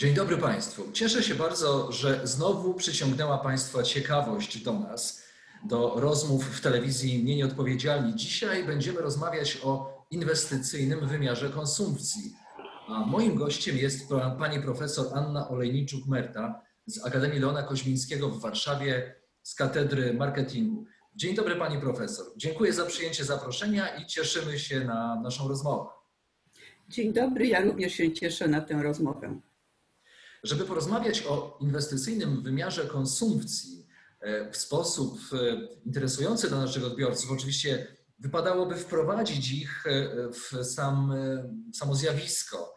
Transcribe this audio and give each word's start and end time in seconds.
Dzień 0.00 0.14
dobry 0.14 0.36
Państwu. 0.36 0.92
Cieszę 0.92 1.22
się 1.22 1.34
bardzo, 1.34 1.92
że 1.92 2.20
znowu 2.24 2.74
przyciągnęła 2.74 3.38
Państwa 3.38 3.82
ciekawość 3.82 4.62
do 4.62 4.72
nas, 4.72 5.24
do 5.64 5.94
rozmów 5.96 6.44
w 6.44 6.60
telewizji 6.60 7.24
Nie 7.24 7.36
Nieodpowiedzialni. 7.36 8.14
Dzisiaj 8.14 8.64
będziemy 8.64 9.00
rozmawiać 9.00 9.58
o 9.62 10.04
inwestycyjnym 10.10 11.08
wymiarze 11.08 11.50
konsumpcji. 11.50 12.34
A 12.88 13.06
moim 13.06 13.34
gościem 13.34 13.76
jest 13.76 14.08
pani 14.38 14.62
profesor 14.62 15.06
Anna 15.14 15.48
Olejniczuk-Merta 15.48 16.54
z 16.86 17.06
Akademii 17.06 17.40
Leona 17.40 17.62
Koźmińskiego 17.62 18.28
w 18.28 18.40
Warszawie 18.40 19.14
z 19.42 19.54
Katedry 19.54 20.14
Marketingu. 20.14 20.84
Dzień 21.16 21.34
dobry 21.34 21.56
pani 21.56 21.80
profesor. 21.80 22.26
Dziękuję 22.36 22.72
za 22.72 22.86
przyjęcie 22.86 23.24
zaproszenia 23.24 23.96
i 23.96 24.06
cieszymy 24.06 24.58
się 24.58 24.84
na 24.84 25.20
naszą 25.20 25.48
rozmowę. 25.48 25.90
Dzień 26.88 27.12
dobry, 27.12 27.46
ja 27.46 27.60
również 27.60 27.92
się 27.92 28.12
cieszę 28.12 28.48
na 28.48 28.60
tę 28.60 28.82
rozmowę. 28.82 29.40
Żeby 30.42 30.64
porozmawiać 30.64 31.26
o 31.26 31.58
inwestycyjnym 31.60 32.42
wymiarze 32.42 32.86
konsumpcji 32.86 33.86
e, 34.20 34.50
w 34.50 34.56
sposób 34.56 35.18
e, 35.32 35.36
interesujący 35.84 36.48
dla 36.48 36.58
naszych 36.58 36.84
odbiorców, 36.84 37.30
oczywiście 37.30 37.96
wypadałoby 38.18 38.76
wprowadzić 38.76 39.52
ich 39.52 39.86
e, 39.86 40.08
w 40.32 40.64
sam, 40.64 41.14
samo 41.74 41.94
zjawisko. 41.94 42.74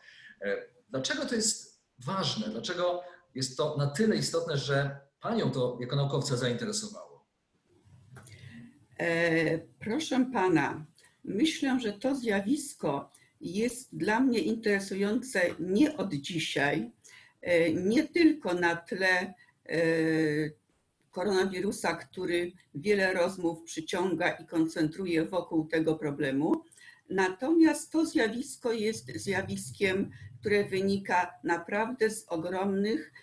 Dlaczego 0.89 1.25
to 1.25 1.35
jest 1.35 1.83
ważne? 1.99 2.49
Dlaczego 2.49 3.03
jest 3.35 3.57
to 3.57 3.77
na 3.77 3.87
tyle 3.87 4.15
istotne, 4.15 4.57
że 4.57 4.99
Panią 5.19 5.51
to 5.51 5.77
jako 5.81 5.95
naukowca 5.95 6.37
zainteresowało? 6.37 7.27
Proszę 9.79 10.25
Pana, 10.33 10.85
myślę, 11.23 11.79
że 11.79 11.93
to 11.93 12.15
zjawisko 12.15 13.11
jest 13.41 13.97
dla 13.97 14.19
mnie 14.19 14.39
interesujące 14.39 15.41
nie 15.59 15.97
od 15.97 16.13
dzisiaj, 16.13 16.91
nie 17.73 18.03
tylko 18.03 18.53
na 18.53 18.75
tle 18.75 19.33
e, 19.65 19.75
koronawirusa, 21.11 21.95
który 21.95 22.51
wiele 22.75 23.13
rozmów 23.13 23.63
przyciąga 23.63 24.31
i 24.31 24.45
koncentruje 24.45 25.25
wokół 25.25 25.67
tego 25.67 25.95
problemu. 25.95 26.63
Natomiast 27.09 27.91
to 27.91 28.05
zjawisko 28.05 28.73
jest 28.73 29.11
zjawiskiem, 29.15 30.11
które 30.39 30.65
wynika 30.65 31.31
naprawdę 31.43 32.09
z 32.09 32.25
ogromnych, 32.27 33.13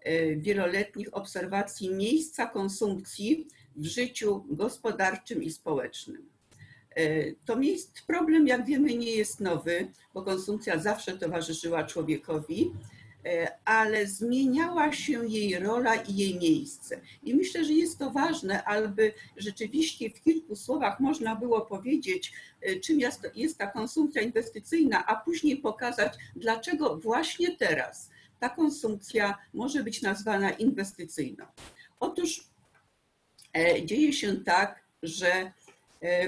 e, 0.00 0.36
wieloletnich 0.36 1.16
obserwacji 1.16 1.94
miejsca 1.94 2.46
konsumpcji 2.46 3.48
w 3.76 3.84
życiu 3.86 4.44
gospodarczym 4.50 5.42
i 5.42 5.50
społecznym. 5.50 6.30
To 7.44 7.56
miejsc, 7.56 8.02
problem, 8.06 8.46
jak 8.46 8.66
wiemy, 8.66 8.94
nie 8.94 9.12
jest 9.16 9.40
nowy, 9.40 9.88
bo 10.14 10.22
konsumpcja 10.22 10.78
zawsze 10.78 11.18
towarzyszyła 11.18 11.84
człowiekowi 11.84 12.72
E, 12.72 12.99
ale 13.64 14.06
zmieniała 14.06 14.92
się 14.92 15.26
jej 15.26 15.58
rola 15.58 15.94
i 15.94 16.16
jej 16.16 16.38
miejsce. 16.38 17.00
I 17.22 17.34
myślę, 17.34 17.64
że 17.64 17.72
jest 17.72 17.98
to 17.98 18.10
ważne, 18.10 18.64
aby 18.64 19.12
rzeczywiście 19.36 20.10
w 20.10 20.20
kilku 20.20 20.56
słowach 20.56 21.00
można 21.00 21.36
było 21.36 21.60
powiedzieć, 21.60 22.32
e, 22.60 22.76
czym 22.80 23.00
jest, 23.00 23.30
jest 23.34 23.58
ta 23.58 23.66
konsumpcja 23.66 24.22
inwestycyjna, 24.22 25.06
a 25.06 25.16
później 25.16 25.56
pokazać, 25.56 26.12
dlaczego 26.36 26.96
właśnie 26.96 27.56
teraz 27.56 28.10
ta 28.40 28.48
konsumpcja 28.48 29.38
może 29.54 29.82
być 29.82 30.02
nazwana 30.02 30.50
inwestycyjną. 30.50 31.46
Otóż 32.00 32.44
e, 33.56 33.86
dzieje 33.86 34.12
się 34.12 34.36
tak, 34.36 34.80
że 35.02 35.52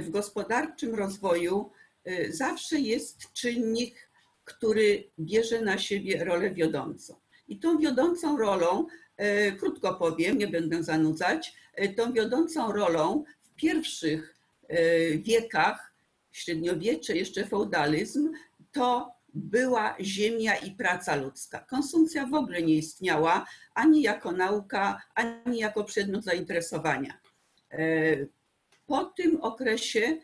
w 0.01 0.11
gospodarczym 0.11 0.95
rozwoju 0.95 1.71
zawsze 2.31 2.81
jest 2.81 3.33
czynnik 3.33 4.09
który 4.45 5.11
bierze 5.19 5.61
na 5.61 5.79
siebie 5.79 6.25
rolę 6.25 6.51
wiodącą. 6.51 7.17
I 7.49 7.59
tą 7.59 7.79
wiodącą 7.79 8.37
rolą, 8.39 8.87
e, 9.17 9.53
krótko 9.53 9.95
powiem, 9.95 10.39
nie 10.39 10.49
będę 10.49 10.83
zanudzać, 10.83 11.55
e, 11.75 11.89
tą 11.89 12.13
wiodącą 12.13 12.73
rolą 12.73 13.25
w 13.43 13.55
pierwszych 13.55 14.37
e, 14.69 15.19
wiekach, 15.19 15.93
średniowiecze, 16.33 17.17
jeszcze 17.17 17.47
feudalizm, 17.47 18.33
to 18.73 19.13
była 19.35 19.97
ziemia 20.01 20.57
i 20.57 20.71
praca 20.71 21.17
ludzka. 21.17 21.59
Konsumpcja 21.71 22.27
w 22.27 22.35
ogóle 22.35 22.63
nie 22.63 22.75
istniała 22.75 23.47
ani 23.75 24.03
jako 24.03 24.33
nauka, 24.33 25.03
ani 25.15 25.59
jako 25.59 25.85
przedmiot 25.85 26.25
zainteresowania. 26.25 27.21
Po 28.87 29.05
tym 29.05 29.41
okresie 29.41 30.19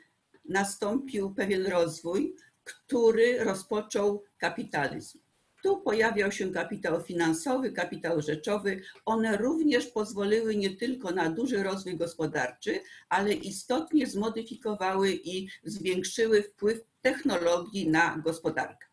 nastąpił 0.44 1.34
pewien 1.34 1.66
rozwój, 1.66 2.34
który 2.68 3.44
rozpoczął 3.44 4.24
kapitalizm. 4.38 5.18
Tu 5.62 5.80
pojawiał 5.80 6.32
się 6.32 6.52
kapitał 6.52 7.02
finansowy, 7.02 7.72
kapitał 7.72 8.22
rzeczowy. 8.22 8.80
One 9.04 9.36
również 9.36 9.86
pozwoliły 9.86 10.56
nie 10.56 10.76
tylko 10.76 11.10
na 11.10 11.30
duży 11.30 11.62
rozwój 11.62 11.96
gospodarczy, 11.96 12.80
ale 13.08 13.32
istotnie 13.32 14.06
zmodyfikowały 14.06 15.12
i 15.12 15.48
zwiększyły 15.64 16.42
wpływ 16.42 16.80
technologii 17.02 17.88
na 17.88 18.18
gospodarkę. 18.18 18.86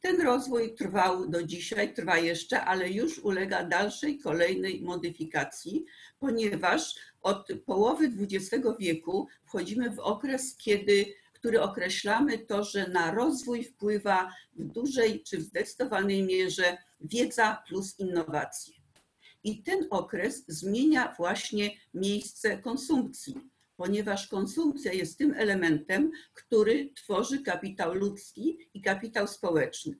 Ten 0.00 0.20
rozwój 0.20 0.74
trwał 0.74 1.28
do 1.28 1.42
dzisiaj, 1.42 1.94
trwa 1.94 2.18
jeszcze, 2.18 2.64
ale 2.64 2.90
już 2.90 3.18
ulega 3.18 3.64
dalszej, 3.64 4.18
kolejnej 4.18 4.82
modyfikacji, 4.82 5.84
ponieważ 6.18 6.94
od 7.22 7.48
połowy 7.66 8.12
XX 8.20 8.66
wieku 8.78 9.28
wchodzimy 9.44 9.90
w 9.90 9.98
okres, 9.98 10.56
kiedy 10.56 11.14
który 11.44 11.62
określamy 11.62 12.38
to, 12.38 12.64
że 12.64 12.88
na 12.88 13.10
rozwój 13.10 13.64
wpływa 13.64 14.30
w 14.56 14.64
dużej 14.64 15.22
czy 15.22 15.38
w 15.38 15.42
zdecydowanej 15.42 16.22
mierze 16.22 16.76
wiedza 17.00 17.62
plus 17.68 17.98
innowacje. 17.98 18.74
I 19.42 19.62
ten 19.62 19.86
okres 19.90 20.44
zmienia 20.48 21.14
właśnie 21.16 21.70
miejsce 21.94 22.58
konsumpcji, 22.58 23.34
ponieważ 23.76 24.28
konsumpcja 24.28 24.92
jest 24.92 25.18
tym 25.18 25.34
elementem, 25.36 26.10
który 26.34 26.90
tworzy 26.96 27.42
kapitał 27.42 27.94
ludzki 27.94 28.58
i 28.74 28.82
kapitał 28.82 29.28
społeczny. 29.28 29.96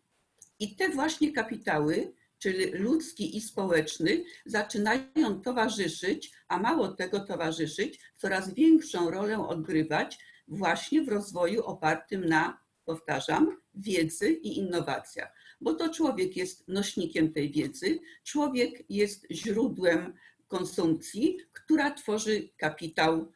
I 0.58 0.76
te 0.76 0.88
właśnie 0.88 1.32
kapitały, 1.32 2.12
czyli 2.38 2.70
ludzki 2.70 3.36
i 3.36 3.40
społeczny, 3.40 4.24
zaczynają 4.46 5.40
towarzyszyć, 5.42 6.32
a 6.48 6.58
mało 6.58 6.88
tego 6.88 7.20
towarzyszyć, 7.20 8.00
coraz 8.16 8.54
większą 8.54 9.10
rolę 9.10 9.48
odgrywać 9.48 10.18
właśnie 10.48 11.02
w 11.02 11.08
rozwoju 11.08 11.62
opartym 11.62 12.24
na, 12.24 12.58
powtarzam, 12.84 13.56
wiedzy 13.74 14.30
i 14.30 14.58
innowacjach. 14.58 15.32
Bo 15.60 15.74
to 15.74 15.88
człowiek 15.88 16.36
jest 16.36 16.68
nośnikiem 16.68 17.32
tej 17.32 17.50
wiedzy, 17.50 17.98
człowiek 18.24 18.84
jest 18.90 19.26
źródłem 19.30 20.14
konsumpcji, 20.48 21.38
która 21.52 21.90
tworzy 21.90 22.48
kapitał, 22.56 23.32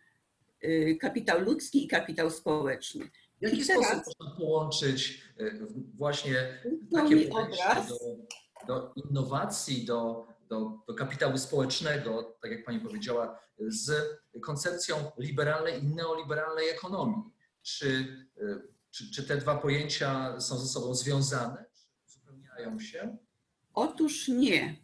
y, 0.65 0.99
kapitał 1.01 1.41
ludzki 1.41 1.85
i 1.85 1.89
kapitał 1.89 2.31
społeczny. 2.31 3.11
W 3.39 3.43
jaki 3.43 3.67
teraz, 3.67 3.87
sposób 3.87 4.05
można 4.21 4.37
połączyć 4.37 5.23
y, 5.41 5.67
właśnie 5.97 6.63
takie 6.93 7.29
podejście 7.29 7.75
do, 7.89 8.67
do 8.67 8.93
innowacji, 8.97 9.85
do 9.85 10.28
do, 10.49 10.79
do 10.87 10.95
kapitału 10.95 11.39
społecznego, 11.39 12.37
tak 12.43 12.51
jak 12.51 12.65
Pani 12.65 12.81
powiedziała, 12.81 13.41
z 13.59 13.91
koncepcją 14.43 15.11
liberalnej 15.19 15.85
i 15.85 15.87
neoliberalnej 15.87 16.69
ekonomii. 16.69 17.23
Czy, 17.63 18.17
czy, 18.91 19.11
czy 19.11 19.23
te 19.23 19.37
dwa 19.37 19.55
pojęcia 19.55 20.41
są 20.41 20.59
ze 20.59 20.67
sobą 20.67 20.95
związane? 20.95 21.65
Uzupełniają 22.09 22.81
się? 22.81 23.17
Otóż 23.75 24.29
nie. 24.29 24.77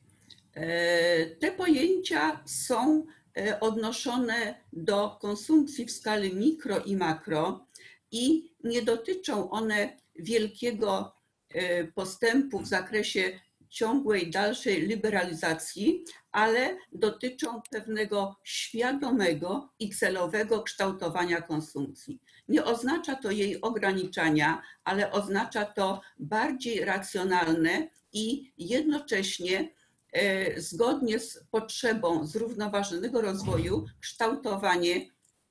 E, 0.55 1.27
te 1.27 1.53
pojęcia 1.53 2.43
są 2.47 3.07
e, 3.37 3.61
odnoszone 3.61 4.65
do 4.73 5.19
konsumpcji 5.21 5.87
w 5.87 5.93
skali 5.93 6.35
mikro 6.35 6.79
i 6.81 6.97
makro 6.97 7.67
i 8.11 8.55
nie 8.65 8.83
dotyczą 8.83 9.51
one 9.51 9.97
wielkiego 10.15 11.15
e, 11.49 11.85
postępu 11.85 12.61
w 12.61 12.67
zakresie 12.67 13.41
ciągłej, 13.75 14.31
dalszej 14.31 14.87
liberalizacji, 14.87 16.05
ale 16.32 16.76
dotyczą 16.93 17.62
pewnego 17.71 18.37
świadomego 18.44 19.73
i 19.79 19.91
celowego 19.91 20.62
kształtowania 20.62 21.43
konsumpcji. 21.43 22.21
Nie 22.49 22.65
oznacza 22.65 23.15
to 23.17 23.31
jej 23.31 23.61
ograniczania, 23.61 24.62
ale 24.85 25.12
oznacza 25.12 25.65
to 25.65 26.00
bardziej 26.19 26.85
racjonalne 26.85 27.88
i 28.12 28.53
jednocześnie 28.59 29.75
e, 30.12 30.61
zgodnie 30.61 31.19
z 31.19 31.44
potrzebą 31.50 32.27
zrównoważonego 32.27 33.20
rozwoju 33.20 33.85
kształtowanie 34.00 35.06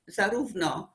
zarówno 0.06 0.94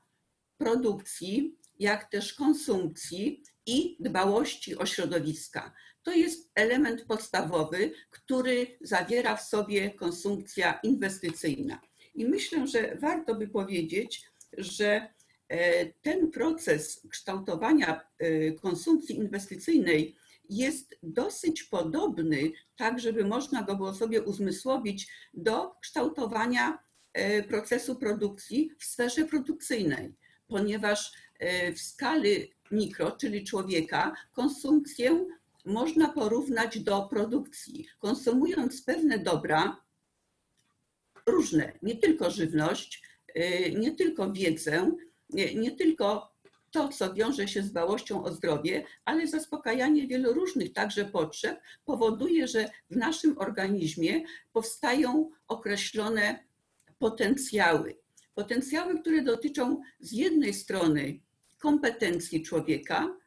produkcji, 0.57 1.57
jak 1.79 2.09
też 2.09 2.33
konsumpcji 2.33 3.43
i 3.65 3.97
dbałości 3.99 4.77
o 4.77 4.85
środowiska. 4.85 5.73
To 6.03 6.13
jest 6.13 6.51
element 6.55 7.05
podstawowy, 7.05 7.91
który 8.09 8.77
zawiera 8.81 9.35
w 9.35 9.41
sobie 9.41 9.91
konsumpcja 9.91 10.79
inwestycyjna. 10.83 11.81
I 12.15 12.25
myślę, 12.25 12.67
że 12.67 12.95
warto 12.95 13.35
by 13.35 13.47
powiedzieć, 13.47 14.23
że 14.57 15.07
e, 15.47 15.85
ten 15.85 16.31
proces 16.31 17.01
kształtowania 17.09 18.01
e, 18.17 18.51
konsumpcji 18.51 19.15
inwestycyjnej 19.15 20.15
jest 20.49 20.95
dosyć 21.03 21.63
podobny, 21.63 22.51
tak 22.75 22.99
żeby 22.99 23.25
można 23.25 23.63
go 23.63 23.75
było 23.75 23.93
sobie 23.93 24.21
uzmysłowić, 24.21 25.11
do 25.33 25.75
kształtowania 25.81 26.79
e, 27.13 27.43
procesu 27.43 27.95
produkcji 27.95 28.71
w 28.79 28.83
sferze 28.85 29.25
produkcyjnej, 29.25 30.13
ponieważ 30.47 31.11
w 31.75 31.79
skali 31.79 32.53
mikro, 32.71 33.11
czyli 33.11 33.43
człowieka, 33.43 34.15
konsumpcję 34.31 35.25
można 35.65 36.09
porównać 36.09 36.79
do 36.79 37.01
produkcji. 37.01 37.87
Konsumując 37.99 38.81
pewne 38.81 39.19
dobra, 39.19 39.83
różne, 41.25 41.71
nie 41.81 41.95
tylko 41.95 42.31
żywność, 42.31 43.03
y, 43.37 43.73
nie 43.79 43.95
tylko 43.95 44.31
wiedzę, 44.31 44.91
nie, 45.29 45.55
nie 45.55 45.71
tylko 45.71 46.33
to, 46.71 46.87
co 46.87 47.13
wiąże 47.13 47.47
się 47.47 47.63
z 47.63 47.71
dbałością 47.71 48.23
o 48.23 48.31
zdrowie, 48.31 48.85
ale 49.05 49.27
zaspokajanie 49.27 50.07
wielu 50.07 50.33
różnych 50.33 50.73
także 50.73 51.05
potrzeb 51.05 51.59
powoduje, 51.85 52.47
że 52.47 52.69
w 52.89 52.95
naszym 52.95 53.37
organizmie 53.37 54.23
powstają 54.53 55.29
określone 55.47 56.39
potencjały. 56.99 57.97
Potencjały, 58.35 58.99
które 58.99 59.21
dotyczą 59.21 59.81
z 59.99 60.11
jednej 60.11 60.53
strony 60.53 61.19
kompetencji 61.59 62.43
człowieka, 62.43 63.17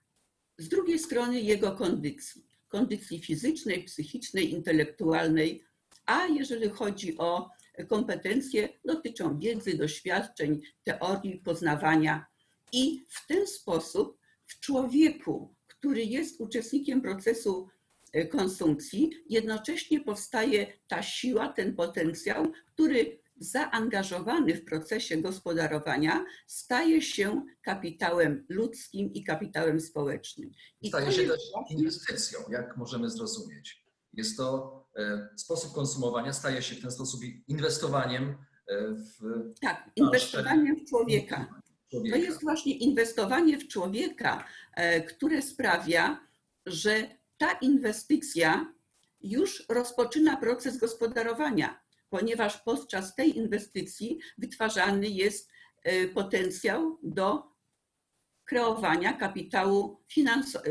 z 0.58 0.68
drugiej 0.68 0.98
strony 0.98 1.40
jego 1.40 1.72
kondycji, 1.72 2.46
kondycji 2.68 3.20
fizycznej, 3.20 3.84
psychicznej, 3.84 4.52
intelektualnej, 4.52 5.64
a 6.06 6.26
jeżeli 6.26 6.68
chodzi 6.68 7.18
o 7.18 7.50
kompetencje, 7.88 8.68
dotyczą 8.84 9.38
wiedzy, 9.38 9.76
doświadczeń, 9.76 10.60
teorii, 10.84 11.38
poznawania. 11.38 12.26
I 12.72 13.04
w 13.08 13.26
ten 13.26 13.46
sposób 13.46 14.18
w 14.46 14.60
człowieku, 14.60 15.54
który 15.66 16.04
jest 16.04 16.40
uczestnikiem 16.40 17.02
procesu 17.02 17.68
e, 18.12 18.26
konsumpcji, 18.26 19.10
jednocześnie 19.28 20.00
powstaje 20.00 20.66
ta 20.88 21.02
siła, 21.02 21.48
ten 21.48 21.76
potencjał, 21.76 22.52
który 22.66 23.21
zaangażowany 23.42 24.54
w 24.54 24.64
procesie 24.64 25.16
gospodarowania 25.16 26.24
staje 26.46 27.02
się 27.02 27.44
kapitałem 27.62 28.46
ludzkim 28.48 29.12
i 29.12 29.24
kapitałem 29.24 29.80
społecznym. 29.80 30.50
I 30.80 30.88
staje 30.88 31.12
się 31.12 31.26
też 31.26 31.40
inwestycją, 31.70 32.40
jak 32.50 32.76
możemy 32.76 33.10
zrozumieć. 33.10 33.84
Jest 34.12 34.36
to 34.36 34.76
e, 34.96 35.28
sposób 35.36 35.74
konsumowania, 35.74 36.32
staje 36.32 36.62
się 36.62 36.74
w 36.74 36.82
ten 36.82 36.90
sposób 36.90 37.20
inwestowaniem 37.48 38.34
e, 38.68 38.94
w. 38.94 39.20
Tak, 39.60 39.90
inwestowaniem 39.96 40.76
w 40.76 40.88
człowieka. 40.88 41.48
człowieka. 41.90 42.16
To 42.16 42.22
jest 42.22 42.42
właśnie 42.42 42.78
inwestowanie 42.78 43.58
w 43.58 43.68
człowieka, 43.68 44.44
e, 44.74 45.00
które 45.00 45.42
sprawia, 45.42 46.26
że 46.66 47.08
ta 47.38 47.52
inwestycja 47.52 48.72
już 49.20 49.64
rozpoczyna 49.68 50.36
proces 50.36 50.78
gospodarowania 50.78 51.81
ponieważ 52.12 52.58
podczas 52.58 53.14
tej 53.14 53.38
inwestycji 53.38 54.18
wytwarzany 54.38 55.08
jest 55.08 55.50
e, 55.82 56.08
potencjał 56.08 56.98
do 57.02 57.42
kreowania 58.44 59.12
kapitału, 59.12 60.00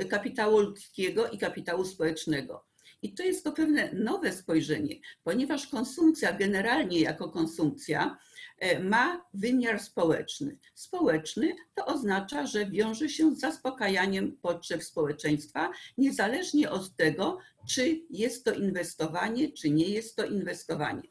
kapitału 0.10 0.60
ludzkiego 0.60 1.30
i 1.30 1.38
kapitału 1.38 1.86
społecznego. 1.86 2.66
I 3.02 3.14
to 3.14 3.24
jest 3.24 3.44
to 3.44 3.52
pewne 3.52 3.94
nowe 3.94 4.32
spojrzenie, 4.32 4.96
ponieważ 5.24 5.68
konsumpcja 5.68 6.34
generalnie 6.34 7.00
jako 7.00 7.30
konsumpcja 7.30 8.18
e, 8.58 8.80
ma 8.84 9.26
wymiar 9.34 9.80
społeczny. 9.80 10.60
Społeczny 10.76 11.56
to 11.76 11.86
oznacza, 11.86 12.46
że 12.46 12.66
wiąże 12.66 13.10
się 13.10 13.36
z 13.36 13.40
zaspokajaniem 13.40 14.38
potrzeb 14.42 14.84
społeczeństwa, 14.84 15.72
niezależnie 15.98 16.72
od 16.72 16.96
tego, 16.96 17.38
czy 17.70 18.02
jest 18.10 18.46
to 18.46 18.54
inwestowanie, 18.54 19.52
czy 19.52 19.70
nie 19.70 19.90
jest 19.90 20.16
to 20.16 20.26
inwestowanie. 20.26 21.11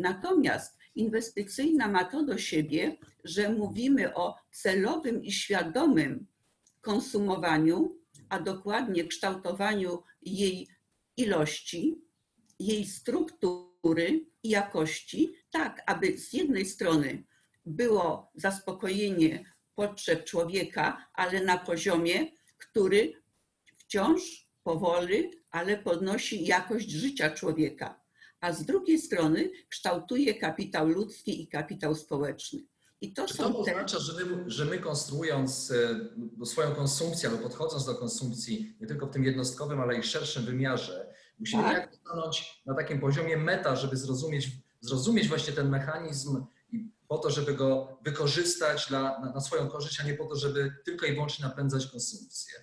Natomiast 0.00 0.78
inwestycyjna 0.94 1.88
ma 1.88 2.04
to 2.04 2.22
do 2.22 2.38
siebie, 2.38 2.96
że 3.24 3.52
mówimy 3.52 4.14
o 4.14 4.36
celowym 4.50 5.24
i 5.24 5.32
świadomym 5.32 6.26
konsumowaniu, 6.80 7.96
a 8.28 8.40
dokładnie 8.40 9.04
kształtowaniu 9.04 10.02
jej 10.22 10.68
ilości, 11.16 12.00
jej 12.58 12.86
struktury 12.86 14.26
i 14.42 14.48
jakości, 14.48 15.32
tak 15.50 15.82
aby 15.86 16.18
z 16.18 16.32
jednej 16.32 16.66
strony 16.66 17.24
było 17.66 18.30
zaspokojenie 18.34 19.44
potrzeb 19.74 20.24
człowieka, 20.24 21.08
ale 21.14 21.44
na 21.44 21.58
poziomie, 21.58 22.26
który 22.58 23.12
wciąż 23.76 24.48
powoli, 24.62 25.30
ale 25.50 25.76
podnosi 25.78 26.44
jakość 26.44 26.90
życia 26.90 27.30
człowieka 27.30 27.99
a 28.40 28.52
z 28.52 28.64
drugiej 28.64 28.98
strony 28.98 29.50
kształtuje 29.68 30.34
kapitał 30.34 30.88
ludzki 30.88 31.42
i 31.42 31.48
kapitał 31.48 31.94
społeczny. 31.94 32.60
I 33.00 33.12
to 33.12 33.26
Czy 33.26 33.36
to 33.36 33.58
oznacza, 33.58 33.96
te... 33.96 34.02
że, 34.02 34.24
my, 34.24 34.50
że 34.50 34.64
my 34.64 34.78
konstruując 34.78 35.70
e, 36.40 36.46
swoją 36.46 36.74
konsumpcję 36.74 37.28
albo 37.28 37.42
podchodząc 37.42 37.86
do 37.86 37.94
konsumpcji 37.94 38.76
nie 38.80 38.86
tylko 38.86 39.06
w 39.06 39.10
tym 39.10 39.24
jednostkowym, 39.24 39.80
ale 39.80 39.98
i 39.98 40.02
szerszym 40.02 40.44
wymiarze, 40.44 41.14
musimy 41.38 41.62
tak. 41.62 41.72
jak 41.72 41.94
stanąć 41.94 42.62
na 42.66 42.74
takim 42.74 43.00
poziomie 43.00 43.36
meta, 43.36 43.76
żeby 43.76 43.96
zrozumieć, 43.96 44.48
zrozumieć 44.80 45.28
właśnie 45.28 45.52
ten 45.52 45.68
mechanizm 45.68 46.44
i 46.72 46.88
po 47.08 47.18
to, 47.18 47.30
żeby 47.30 47.54
go 47.54 47.98
wykorzystać 48.04 48.86
dla, 48.88 49.20
na, 49.20 49.32
na 49.32 49.40
swoją 49.40 49.68
korzyść, 49.68 50.00
a 50.00 50.04
nie 50.04 50.14
po 50.14 50.26
to, 50.26 50.36
żeby 50.36 50.74
tylko 50.84 51.06
i 51.06 51.12
wyłącznie 51.12 51.44
napędzać 51.44 51.86
konsumpcję. 51.86 52.54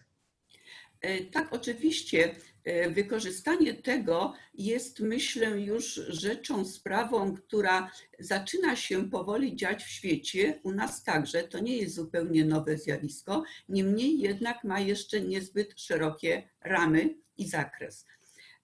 E, 1.02 1.26
tak, 1.26 1.54
oczywiście. 1.54 2.36
E, 2.68 2.90
wykorzystanie 2.90 3.74
tego 3.74 4.34
jest, 4.54 5.00
myślę, 5.00 5.62
już 5.62 5.94
rzeczą, 6.08 6.66
sprawą, 6.66 7.36
która 7.36 7.92
zaczyna 8.20 8.76
się 8.76 9.10
powoli 9.10 9.56
dziać 9.56 9.84
w 9.84 9.90
świecie, 9.90 10.60
u 10.64 10.72
nas 10.72 11.04
także. 11.04 11.44
To 11.44 11.60
nie 11.60 11.78
jest 11.78 11.96
zupełnie 11.96 12.46
nowe 12.46 12.78
zjawisko, 12.78 13.44
niemniej 13.70 14.20
jednak 14.20 14.64
ma 14.64 14.80
jeszcze 14.80 15.22
niezbyt 15.22 15.80
szerokie 15.80 16.50
ramy 16.62 17.16
i 17.38 17.48
zakres. 17.48 18.06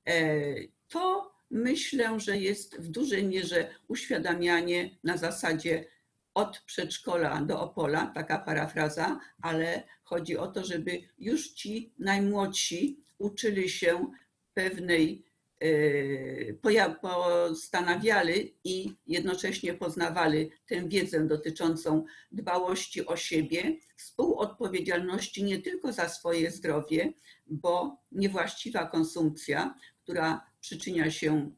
E, 0.07 0.43
to 0.87 1.33
myślę, 1.51 2.19
że 2.19 2.37
jest 2.37 2.77
w 2.77 2.87
dużej 2.87 3.23
mierze 3.23 3.69
uświadamianie 3.87 4.97
na 5.03 5.17
zasadzie 5.17 5.85
od 6.33 6.59
przedszkola 6.65 7.41
do 7.41 7.61
Opola, 7.61 8.11
taka 8.15 8.39
parafraza, 8.39 9.19
ale 9.41 9.83
chodzi 10.03 10.37
o 10.37 10.47
to, 10.47 10.65
żeby 10.65 11.01
już 11.17 11.49
ci 11.49 11.93
najmłodsi 11.99 13.02
uczyli 13.17 13.69
się 13.69 14.11
pewnej, 14.53 15.25
e, 15.59 16.89
postanawiali 17.01 18.57
i 18.63 18.95
jednocześnie 19.07 19.73
poznawali 19.73 20.51
tę 20.65 20.89
wiedzę 20.89 21.27
dotyczącą 21.27 22.05
dbałości 22.31 23.05
o 23.05 23.15
siebie, 23.15 23.77
współodpowiedzialności 23.97 25.43
nie 25.43 25.61
tylko 25.61 25.93
za 25.93 26.09
swoje 26.09 26.51
zdrowie, 26.51 27.13
bo 27.47 27.97
niewłaściwa 28.11 28.85
konsumpcja, 28.85 29.75
która 30.03 30.45
przyczynia 30.59 31.11
się 31.11 31.51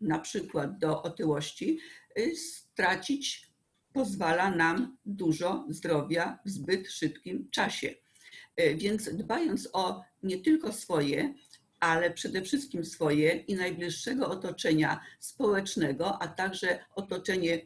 na 0.00 0.18
przykład 0.18 0.78
do 0.78 1.02
otyłości, 1.02 1.78
y, 2.18 2.36
stracić 2.36 3.50
pozwala 3.92 4.50
nam 4.50 4.96
dużo 5.06 5.66
zdrowia 5.68 6.38
w 6.44 6.50
zbyt 6.50 6.90
szybkim 6.90 7.50
czasie. 7.50 7.94
E, 8.56 8.74
więc 8.74 9.14
dbając 9.14 9.68
o 9.72 10.02
nie 10.22 10.38
tylko 10.38 10.72
swoje, 10.72 11.34
ale 11.80 12.10
przede 12.10 12.42
wszystkim 12.42 12.84
swoje 12.84 13.32
i 13.32 13.54
najbliższego 13.54 14.28
otoczenia 14.28 15.00
społecznego, 15.20 16.22
a 16.22 16.28
także 16.28 16.78
otoczenie 16.94 17.54
e, 17.54 17.60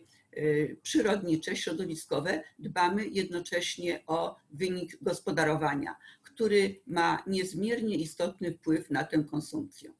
przyrodnicze, 0.82 1.56
środowiskowe, 1.56 2.42
dbamy 2.58 3.06
jednocześnie 3.06 4.02
o 4.06 4.36
wynik 4.50 4.98
gospodarowania, 5.02 5.96
który 6.22 6.80
ma 6.86 7.22
niezmiernie 7.26 7.96
istotny 7.96 8.52
wpływ 8.52 8.90
na 8.90 9.04
tę 9.04 9.24
konsumpcję. 9.30 9.92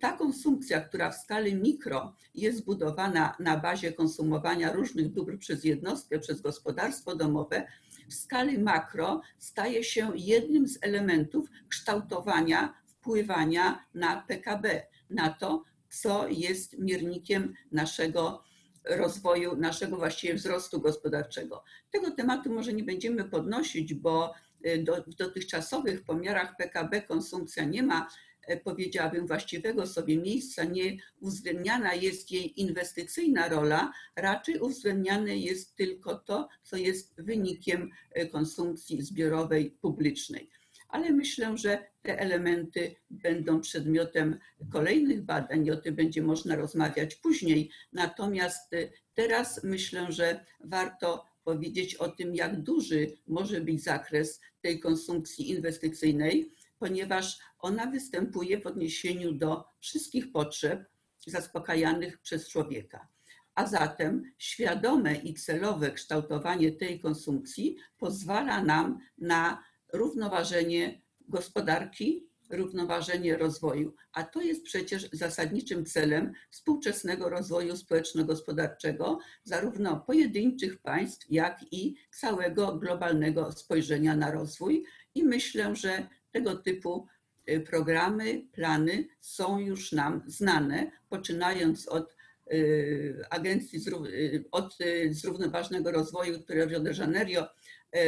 Ta 0.00 0.12
konsumpcja, 0.12 0.80
która 0.80 1.10
w 1.10 1.16
skali 1.16 1.54
mikro 1.54 2.16
jest 2.34 2.58
zbudowana 2.58 3.36
na 3.40 3.56
bazie 3.56 3.92
konsumowania 3.92 4.72
różnych 4.72 5.12
dóbr 5.12 5.38
przez 5.38 5.64
jednostkę, 5.64 6.18
przez 6.18 6.40
gospodarstwo 6.40 7.16
domowe, 7.16 7.66
w 8.10 8.14
skali 8.14 8.58
makro 8.58 9.20
staje 9.38 9.84
się 9.84 10.12
jednym 10.14 10.68
z 10.68 10.78
elementów 10.82 11.48
kształtowania, 11.68 12.74
wpływania 12.86 13.84
na 13.94 14.22
PKB, 14.22 14.86
na 15.10 15.30
to, 15.30 15.64
co 15.90 16.28
jest 16.28 16.78
miernikiem 16.78 17.54
naszego 17.72 18.44
rozwoju, 18.84 19.56
naszego 19.56 19.96
właściwie 19.96 20.34
wzrostu 20.34 20.80
gospodarczego. 20.80 21.64
Tego 21.90 22.10
tematu 22.10 22.54
może 22.54 22.72
nie 22.72 22.84
będziemy 22.84 23.24
podnosić, 23.24 23.94
bo 23.94 24.34
y, 24.66 24.82
do, 24.82 25.02
w 25.06 25.14
dotychczasowych 25.14 26.04
pomiarach 26.04 26.56
PKB 26.56 27.02
konsumpcja 27.02 27.64
nie 27.64 27.82
ma, 27.82 28.08
powiedziałabym, 28.56 29.26
właściwego 29.26 29.86
sobie 29.86 30.16
miejsca, 30.16 30.64
nie 30.64 30.96
uwzględniana 31.20 31.94
jest 31.94 32.30
jej 32.30 32.60
inwestycyjna 32.60 33.48
rola, 33.48 33.92
raczej 34.16 34.58
uwzględniane 34.58 35.36
jest 35.36 35.76
tylko 35.76 36.14
to, 36.14 36.48
co 36.62 36.76
jest 36.76 37.22
wynikiem 37.22 37.90
e, 38.10 38.26
konsumpcji 38.26 39.02
zbiorowej 39.02 39.70
publicznej 39.70 40.50
ale 40.90 41.12
myślę, 41.12 41.56
że 41.56 41.84
te 42.02 42.18
elementy 42.18 42.94
będą 43.10 43.60
przedmiotem 43.60 44.38
kolejnych 44.70 45.22
badań 45.22 45.66
i 45.66 45.70
o 45.70 45.76
tym 45.76 45.94
będzie 45.94 46.22
można 46.22 46.56
rozmawiać 46.56 47.14
później. 47.14 47.70
Natomiast 47.92 48.72
y, 48.72 48.92
teraz 49.14 49.64
myślę, 49.64 50.12
że 50.12 50.44
warto 50.64 51.24
powiedzieć 51.44 51.94
o 51.94 52.08
tym, 52.08 52.34
jak 52.34 52.62
duży 52.62 53.16
może 53.26 53.60
być 53.60 53.82
zakres 53.82 54.40
tej 54.60 54.80
konsumpcji 54.80 55.50
inwestycyjnej, 55.50 56.50
ponieważ 56.80 57.38
ona 57.58 57.86
występuje 57.86 58.60
w 58.60 58.66
odniesieniu 58.66 59.32
do 59.32 59.64
wszystkich 59.80 60.32
potrzeb 60.32 60.84
zaspokajanych 61.26 62.18
przez 62.18 62.48
człowieka. 62.48 63.08
A 63.54 63.66
zatem 63.66 64.22
świadome 64.38 65.14
i 65.14 65.34
celowe 65.34 65.90
kształtowanie 65.90 66.72
tej 66.72 67.00
konsumpcji 67.00 67.76
pozwala 67.98 68.62
nam 68.64 68.98
na 69.18 69.64
równoważenie 69.92 71.02
gospodarki, 71.28 72.30
równoważenie 72.50 73.36
rozwoju. 73.36 73.94
A 74.12 74.22
to 74.22 74.40
jest 74.40 74.62
przecież 74.62 75.08
zasadniczym 75.12 75.86
celem 75.86 76.32
współczesnego 76.50 77.28
rozwoju 77.28 77.76
społeczno-gospodarczego, 77.76 79.18
zarówno 79.44 80.00
pojedynczych 80.00 80.78
państw, 80.78 81.26
jak 81.30 81.72
i 81.72 81.96
całego 82.10 82.76
globalnego 82.76 83.52
spojrzenia 83.52 84.16
na 84.16 84.30
rozwój. 84.30 84.84
I 85.14 85.24
myślę, 85.24 85.76
że 85.76 86.08
tego 86.32 86.56
typu 86.56 87.06
y, 87.50 87.60
programy, 87.60 88.42
plany 88.52 89.08
są 89.20 89.58
już 89.58 89.92
nam 89.92 90.22
znane, 90.26 90.90
poczynając 91.08 91.88
od 91.88 92.16
y, 92.52 93.24
Agencji 93.30 93.80
y, 94.04 94.44
od 94.50 94.78
Zrównoważonego 95.10 95.92
Rozwoju, 95.92 96.40
które 96.40 96.66
w 96.66 96.70
Rio 96.70 96.80
de 96.80 96.92
Janeiro 96.92 97.48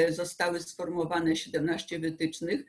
zostały 0.08 0.60
sformułowane 0.60 1.36
17 1.36 1.98
wytycznych 1.98 2.64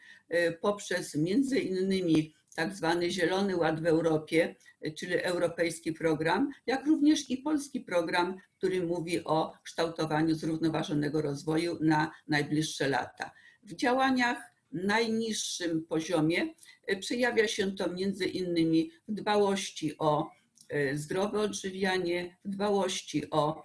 poprzez 0.62 1.16
między 1.16 1.60
innymi 1.60 2.34
tak 2.56 2.76
zwany 2.76 3.12
Zielony 3.12 3.58
Ład 3.58 3.82
w 3.82 3.86
Europie, 3.86 4.56
czyli 4.98 5.16
europejski 5.16 5.94
program, 5.94 6.52
jak 6.66 6.86
również 6.86 7.30
i 7.30 7.38
polski 7.38 7.80
program, 7.80 8.38
który 8.58 8.82
mówi 8.82 9.24
o 9.24 9.54
kształtowaniu 9.64 10.36
zrównoważonego 10.36 11.22
rozwoju 11.22 11.78
na 11.82 12.12
najbliższe 12.28 12.90
lata. 12.90 13.32
W 13.64 13.74
działaniach 13.74 14.53
najniższym 14.74 15.86
poziomie. 15.86 16.54
Przejawia 17.00 17.48
się 17.48 17.72
to 17.72 17.94
między 17.94 18.26
innymi 18.26 18.92
w 19.08 19.14
dbałości 19.14 19.98
o 19.98 20.30
zdrowe 20.94 21.40
odżywianie, 21.40 22.38
w 22.46 22.50
dbałości 22.50 23.30
o 23.30 23.64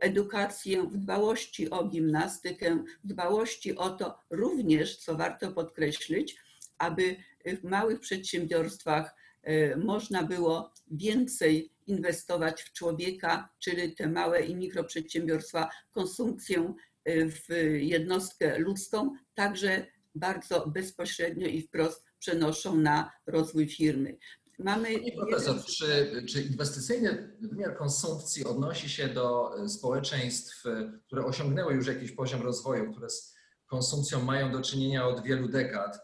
edukację, 0.00 0.82
w 0.82 0.96
dbałości 0.96 1.70
o 1.70 1.84
gimnastykę, 1.84 2.84
w 3.04 3.06
dbałości 3.06 3.76
o 3.76 3.90
to 3.90 4.18
również, 4.30 4.96
co 4.96 5.16
warto 5.16 5.52
podkreślić, 5.52 6.36
aby 6.78 7.16
w 7.46 7.64
małych 7.64 8.00
przedsiębiorstwach 8.00 9.14
e, 9.42 9.76
można 9.76 10.22
było 10.22 10.72
więcej 10.90 11.70
inwestować 11.86 12.62
w 12.62 12.72
człowieka, 12.72 13.48
czyli 13.58 13.94
te 13.94 14.08
małe 14.08 14.40
i 14.40 14.56
mikroprzedsiębiorstwa, 14.56 15.70
konsumpcję 15.92 16.74
e, 17.04 17.26
w 17.26 17.48
jednostkę 17.78 18.58
ludzką, 18.58 19.10
także 19.34 19.86
bardzo 20.14 20.66
bezpośrednio 20.66 21.46
i 21.46 21.62
wprost 21.62 22.04
przenoszą 22.18 22.76
na 22.76 23.12
rozwój 23.26 23.68
firmy. 23.68 24.18
Mamy 24.58 24.92
Pani 24.92 25.12
profesor, 25.12 25.64
czy, 25.64 26.22
czy 26.28 26.42
inwestycyjny 26.42 27.36
wymiar 27.40 27.76
konsumpcji 27.76 28.44
odnosi 28.44 28.88
się 28.88 29.08
do 29.08 29.56
e, 29.58 29.68
społeczeństw, 29.68 30.66
e, 30.66 30.92
które 31.06 31.24
osiągnęły 31.24 31.74
już 31.74 31.86
jakiś 31.86 32.12
poziom 32.12 32.42
rozwoju, 32.42 32.92
które 32.92 33.10
z 33.10 33.34
konsumpcją 33.66 34.24
mają 34.24 34.52
do 34.52 34.60
czynienia 34.60 35.06
od 35.06 35.22
wielu 35.22 35.48
dekad? 35.48 35.98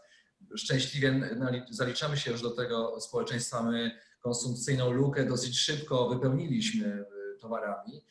Szczęśliwie 0.55 1.31
zaliczamy 1.69 2.17
się 2.17 2.31
już 2.31 2.41
do 2.41 2.51
tego 2.51 3.01
społeczeństwa. 3.01 3.63
My 3.63 3.91
konsumpcyjną 4.21 4.91
lukę 4.91 5.25
dosyć 5.25 5.59
szybko 5.59 6.09
wypełniliśmy 6.09 6.87
e, 6.87 7.05
towarami. 7.41 8.05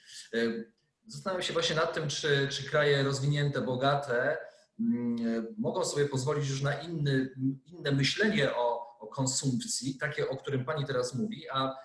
Zastanawiam 1.07 1.42
się 1.42 1.52
właśnie 1.52 1.76
nad 1.76 1.95
tym, 1.95 2.09
czy, 2.09 2.49
czy 2.50 2.71
kraje 2.71 3.02
rozwinięte, 3.02 3.61
bogate 3.61 4.38
mogą 5.58 5.84
sobie 5.84 6.08
pozwolić 6.08 6.49
już 6.49 6.62
na 6.62 6.75
inny, 6.80 7.30
inne 7.66 7.92
myślenie 7.92 8.54
o 8.56 8.90
o 9.00 9.06
konsumpcji, 9.06 9.99
takie, 9.99 10.28
o 10.28 10.37
którym 10.37 10.64
Pani 10.64 10.87
teraz 10.87 11.14
mówi, 11.14 11.50
a 11.50 11.76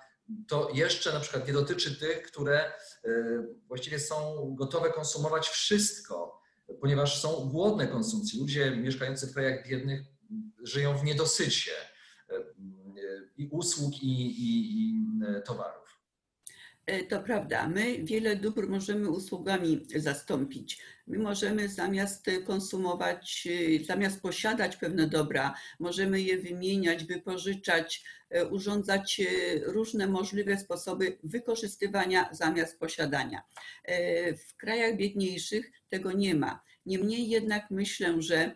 to 0.48 0.70
jeszcze 0.74 1.14
na 1.14 1.20
przykład 1.20 1.48
nie 1.48 1.54
dotyczy 1.54 2.00
tych, 2.00 2.22
które 2.22 2.60
e, 2.64 2.72
właściwie 3.68 4.00
są 4.00 4.46
gotowe 4.56 4.90
konsumować 4.90 5.48
wszystko, 5.48 6.42
ponieważ 6.82 7.22
są 7.22 7.50
głodne 7.50 7.88
konsumpcji. 7.88 8.40
Ludzie 8.40 8.72
mieszkający 8.72 9.28
w 9.28 9.34
krajach 9.34 9.68
biednych 9.68 10.02
żyją 10.64 10.98
w 10.98 11.04
niedosycie 11.04 11.72
e, 12.30 12.34
i 13.38 13.48
usług, 13.52 13.94
i, 13.94 14.28
i, 14.28 14.80
i 14.80 14.96
towarów. 15.46 15.85
E, 16.86 17.04
to 17.04 17.20
prawda, 17.20 17.68
my 17.68 18.04
wiele 18.04 18.36
dóbr 18.36 18.68
możemy 18.68 19.10
usługami 19.10 19.86
zastąpić. 19.96 20.82
My 21.08 21.18
możemy 21.18 21.70
zamiast 21.70 22.26
konsumować, 22.46 23.48
e, 23.82 23.84
zamiast 23.84 24.22
posiadać 24.22 24.78
pewne 24.78 25.08
dobra, 25.08 25.54
możemy 25.80 26.22
je 26.22 26.38
wymieniać, 26.38 27.04
wypożyczać, 27.04 28.04
e, 28.30 28.46
urządzać 28.46 29.22
różne 29.64 30.08
możliwe 30.08 30.58
sposoby 30.58 31.18
wykorzystywania 31.24 32.30
zamiast 32.32 32.80
posiadania. 32.80 33.44
W 34.48 34.58
krajach 34.58 34.98
biedniejszych 34.98 35.72
tego 35.90 36.12
nie 36.12 36.36
ma. 36.36 36.62
Niemniej 36.86 37.30
jednak 37.30 37.72
myślę, 37.72 38.22
że 38.22 38.56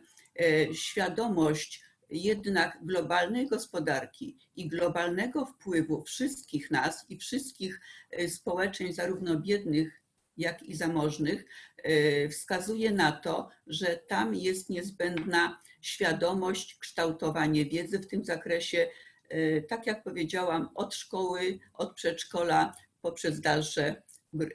świadomość 0.74 1.84
jednak 2.10 2.80
globalnej 2.82 3.48
gospodarki 3.48 4.38
i 4.56 4.68
globalnego 4.68 5.46
wpływu 5.46 6.04
wszystkich 6.04 6.72
nas 6.72 7.06
i 7.10 7.18
wszystkich 7.18 7.82
e, 8.12 8.30
społeczeństw, 8.30 8.96
zarówno 8.96 9.40
biednych, 9.40 10.02
jak 10.38 10.64
i 10.64 10.76
zamożnych, 10.76 11.46
e, 11.78 12.30
wskazuje 12.30 12.92
na 12.92 13.12
to, 13.12 13.50
że 13.68 13.98
tam 14.08 14.36
jest 14.36 14.70
niezbędna 14.70 15.60
świadomość, 15.82 16.78
kształtowanie 16.80 17.66
wiedzy 17.66 18.00
w 18.00 18.08
tym 18.08 18.26
zakresie, 18.26 18.90
e, 19.30 19.62
tak 19.62 19.88
jak 19.88 20.04
powiedziałam, 20.04 20.70
od 20.76 20.96
szkoły, 20.96 21.60
od 21.74 21.94
przedszkola, 21.94 22.76
poprzez 23.02 23.42
dalsze 23.42 24.02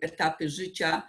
etapy 0.00 0.48
życia, 0.48 1.08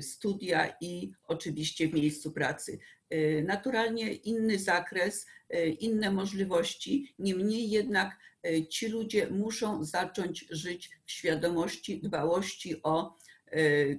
studia 0.00 0.74
i 0.80 1.12
oczywiście 1.24 1.88
w 1.88 1.94
miejscu 1.94 2.32
pracy. 2.32 2.78
Y, 3.12 3.44
naturalnie 3.46 4.12
inny 4.12 4.58
zakres, 4.58 5.26
y, 5.54 5.68
inne 5.68 6.10
możliwości, 6.10 7.14
niemniej 7.18 7.70
jednak 7.70 8.16
y, 8.46 8.66
ci 8.66 8.88
ludzie 8.88 9.26
muszą 9.30 9.84
zacząć 9.84 10.46
żyć 10.50 10.90
w 11.06 11.10
świadomości 11.10 12.00
dbałości 12.00 12.82
o 12.82 13.22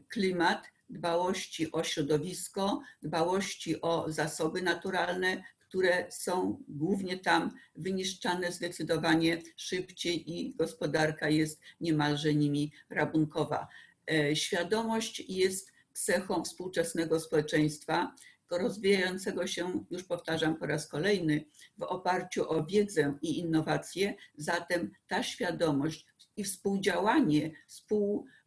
klimat, 0.10 0.68
dbałości 0.90 1.72
o 1.72 1.84
środowisko, 1.84 2.82
dbałości 3.04 3.82
o 3.82 4.06
zasoby 4.08 4.62
naturalne, 4.62 5.44
które 5.60 6.12
są 6.12 6.64
głównie 6.68 7.18
tam 7.18 7.52
wyniszczane 7.76 8.52
zdecydowanie. 8.52 9.42
Szybciej 9.56 10.32
i 10.32 10.56
gospodarka 10.56 11.30
jest 11.30 11.62
niemalże 11.82 12.36
nimi 12.36 12.72
rabunkowa. 12.90 13.68
Świadomość 14.34 15.24
jest 15.30 15.72
cechą 15.94 16.44
współczesnego 16.44 17.20
społeczeństwa 17.20 18.16
rozwijającego 18.58 19.48
się, 19.48 19.86
już 19.92 20.04
powtarzam 20.04 20.56
po 20.56 20.66
raz 20.66 20.88
kolejny, 20.88 21.46
w 21.78 21.84
oparciu 21.84 22.50
o 22.50 22.66
wiedzę 22.66 23.18
i 23.22 23.40
innowacje. 23.40 24.16
Zatem 24.38 24.92
ta 25.08 25.24
świadomość 25.24 26.06
i 26.38 26.44
współdziałanie, 26.44 27.52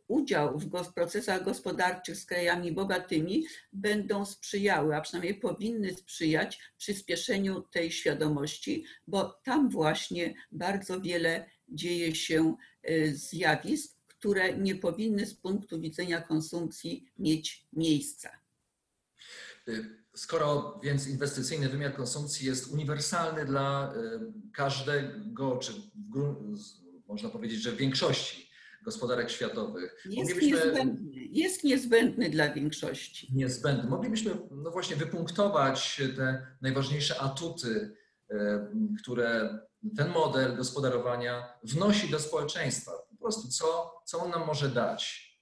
udział 0.08 0.58
w 0.58 0.92
procesach 0.94 1.44
gospodarczych 1.44 2.16
z 2.16 2.26
krajami 2.26 2.72
bogatymi 2.72 3.46
będą 3.72 4.24
sprzyjały, 4.24 4.96
a 4.96 5.00
przynajmniej 5.00 5.34
powinny 5.34 5.94
sprzyjać 5.94 6.60
przyspieszeniu 6.78 7.60
tej 7.60 7.92
świadomości, 7.92 8.84
bo 9.06 9.40
tam 9.44 9.70
właśnie 9.70 10.34
bardzo 10.52 11.00
wiele 11.00 11.50
dzieje 11.68 12.14
się 12.14 12.56
zjawisk, 13.12 13.96
które 14.06 14.58
nie 14.58 14.74
powinny 14.74 15.26
z 15.26 15.34
punktu 15.34 15.80
widzenia 15.80 16.20
konsumpcji 16.20 17.12
mieć 17.18 17.66
miejsca. 17.72 18.30
Skoro 20.14 20.80
więc 20.82 21.08
inwestycyjny 21.08 21.68
wymiar 21.68 21.94
konsumpcji 21.94 22.46
jest 22.46 22.72
uniwersalny 22.72 23.44
dla 23.44 23.94
każdego, 24.52 25.56
czy 25.56 25.72
można 27.08 27.28
powiedzieć, 27.28 27.62
że 27.62 27.72
w 27.72 27.76
większości 27.76 28.50
gospodarek 28.82 29.30
światowych. 29.30 30.02
Jest, 30.04 30.42
niezbędny, 30.42 31.10
jest 31.14 31.64
niezbędny 31.64 32.30
dla 32.30 32.52
większości. 32.54 33.28
Niezbędny. 33.34 33.90
Moglibyśmy 33.90 34.36
no 34.50 34.70
właśnie 34.70 34.96
wypunktować 34.96 36.02
te 36.16 36.46
najważniejsze 36.60 37.20
atuty, 37.20 37.96
które 39.02 39.58
ten 39.96 40.08
model 40.08 40.56
gospodarowania 40.56 41.58
wnosi 41.62 42.10
do 42.10 42.18
społeczeństwa. 42.18 42.92
Po 43.10 43.16
prostu 43.16 43.48
co, 43.48 43.92
co 44.04 44.18
on 44.18 44.30
nam 44.30 44.46
może 44.46 44.68
dać? 44.68 45.32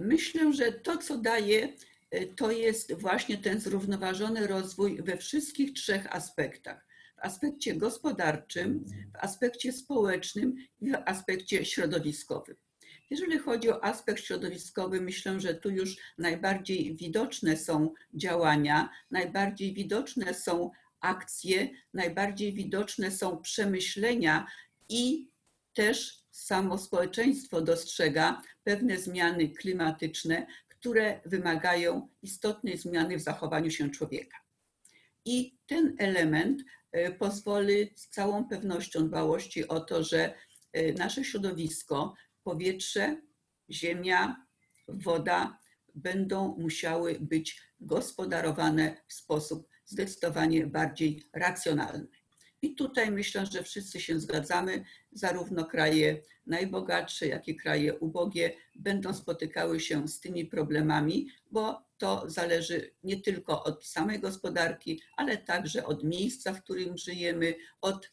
Myślę, 0.00 0.52
że 0.52 0.72
to, 0.72 0.98
co 0.98 1.18
daje, 1.18 1.76
to 2.36 2.50
jest 2.50 2.94
właśnie 2.94 3.38
ten 3.38 3.60
zrównoważony 3.60 4.46
rozwój 4.46 5.02
we 5.02 5.16
wszystkich 5.16 5.72
trzech 5.72 6.16
aspektach 6.16 6.90
w 7.16 7.24
aspekcie 7.24 7.74
gospodarczym, 7.74 8.84
w 9.14 9.16
aspekcie 9.16 9.72
społecznym 9.72 10.56
i 10.80 10.90
w 10.90 10.94
aspekcie 11.06 11.64
środowiskowym. 11.64 12.56
Jeżeli 13.10 13.38
chodzi 13.38 13.70
o 13.70 13.84
aspekt 13.84 14.24
środowiskowy, 14.24 15.00
myślę, 15.00 15.40
że 15.40 15.54
tu 15.54 15.70
już 15.70 15.96
najbardziej 16.18 16.96
widoczne 16.96 17.56
są 17.56 17.92
działania, 18.14 18.90
najbardziej 19.10 19.74
widoczne 19.74 20.34
są 20.34 20.70
akcje, 21.00 21.68
najbardziej 21.94 22.52
widoczne 22.52 23.10
są 23.10 23.38
przemyślenia 23.38 24.46
i 24.88 25.30
też 25.72 26.20
samo 26.30 26.78
społeczeństwo 26.78 27.60
dostrzega 27.60 28.42
pewne 28.64 28.98
zmiany 28.98 29.48
klimatyczne, 29.48 30.46
które 30.80 31.20
wymagają 31.26 32.08
istotnej 32.22 32.78
zmiany 32.78 33.16
w 33.16 33.22
zachowaniu 33.22 33.70
się 33.70 33.90
człowieka. 33.90 34.36
I 35.24 35.58
ten 35.66 35.96
element 35.98 36.62
E, 36.92 37.12
pozwoli 37.12 37.92
z 37.96 38.08
całą 38.08 38.48
pewnością 38.48 39.08
dbałości 39.08 39.68
o 39.68 39.80
to, 39.80 40.04
że 40.04 40.34
e, 40.72 40.92
nasze 40.92 41.24
środowisko, 41.24 42.14
powietrze, 42.42 43.22
ziemia, 43.70 44.46
woda 44.88 45.58
będą 45.94 46.56
musiały 46.58 47.18
być 47.20 47.62
gospodarowane 47.80 48.96
w 49.08 49.12
sposób 49.12 49.68
zdecydowanie 49.84 50.66
bardziej 50.66 51.22
racjonalny. 51.32 52.08
I 52.62 52.74
tutaj 52.74 53.10
myślę, 53.10 53.46
że 53.46 53.62
wszyscy 53.62 54.00
się 54.00 54.20
zgadzamy, 54.20 54.84
zarówno 55.12 55.64
kraje 55.64 56.22
najbogatsze, 56.46 57.26
jak 57.26 57.48
i 57.48 57.56
kraje 57.56 57.98
ubogie 57.98 58.52
będą 58.76 59.14
spotykały 59.14 59.80
się 59.80 60.08
z 60.08 60.20
tymi 60.20 60.46
problemami, 60.46 61.28
bo 61.50 61.82
to 61.98 62.24
zależy 62.26 62.90
nie 63.04 63.20
tylko 63.20 63.64
od 63.64 63.86
samej 63.86 64.20
gospodarki, 64.20 65.02
ale 65.16 65.36
także 65.36 65.86
od 65.86 66.04
miejsca, 66.04 66.52
w 66.52 66.62
którym 66.62 66.98
żyjemy, 66.98 67.54
od 67.80 68.10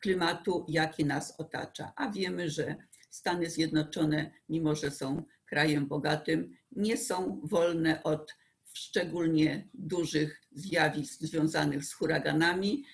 klimatu, 0.00 0.66
jaki 0.68 1.04
nas 1.04 1.40
otacza. 1.40 1.92
A 1.96 2.10
wiemy, 2.10 2.50
że 2.50 2.76
Stany 3.10 3.50
Zjednoczone, 3.50 4.30
mimo 4.48 4.74
że 4.74 4.90
są 4.90 5.22
krajem 5.46 5.86
bogatym, 5.86 6.56
nie 6.72 6.96
są 6.96 7.40
wolne 7.44 8.02
od 8.02 8.34
szczególnie 8.72 9.68
dużych 9.74 10.42
zjawisk 10.52 11.20
związanych 11.20 11.84
z 11.84 11.92
huraganami, 11.92 12.84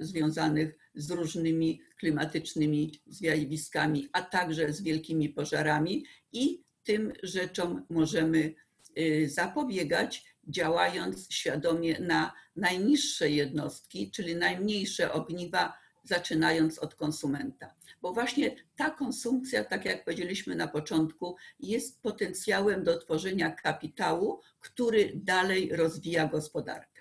związanych 0.00 0.76
z 0.94 1.10
różnymi 1.10 1.80
klimatycznymi 1.98 3.02
zjawiskami, 3.06 4.08
a 4.12 4.22
także 4.22 4.72
z 4.72 4.82
wielkimi 4.82 5.28
pożarami 5.28 6.04
i 6.32 6.62
tym 6.84 7.12
rzeczom 7.22 7.86
możemy 7.90 8.54
y, 8.98 9.28
zapobiegać, 9.28 10.24
działając 10.48 11.32
świadomie 11.32 12.00
na 12.00 12.32
najniższe 12.56 13.30
jednostki, 13.30 14.10
czyli 14.10 14.36
najmniejsze 14.36 15.12
ogniwa, 15.12 15.84
zaczynając 16.04 16.78
od 16.78 16.94
konsumenta. 16.94 17.74
Bo 18.02 18.12
właśnie 18.12 18.56
ta 18.76 18.90
konsumpcja, 18.90 19.64
tak 19.64 19.84
jak 19.84 20.04
powiedzieliśmy 20.04 20.56
na 20.56 20.68
początku, 20.68 21.36
jest 21.60 22.02
potencjałem 22.02 22.84
do 22.84 22.98
tworzenia 22.98 23.50
kapitału, 23.50 24.40
który 24.60 25.12
dalej 25.14 25.76
rozwija 25.76 26.28
gospodarkę. 26.28 26.93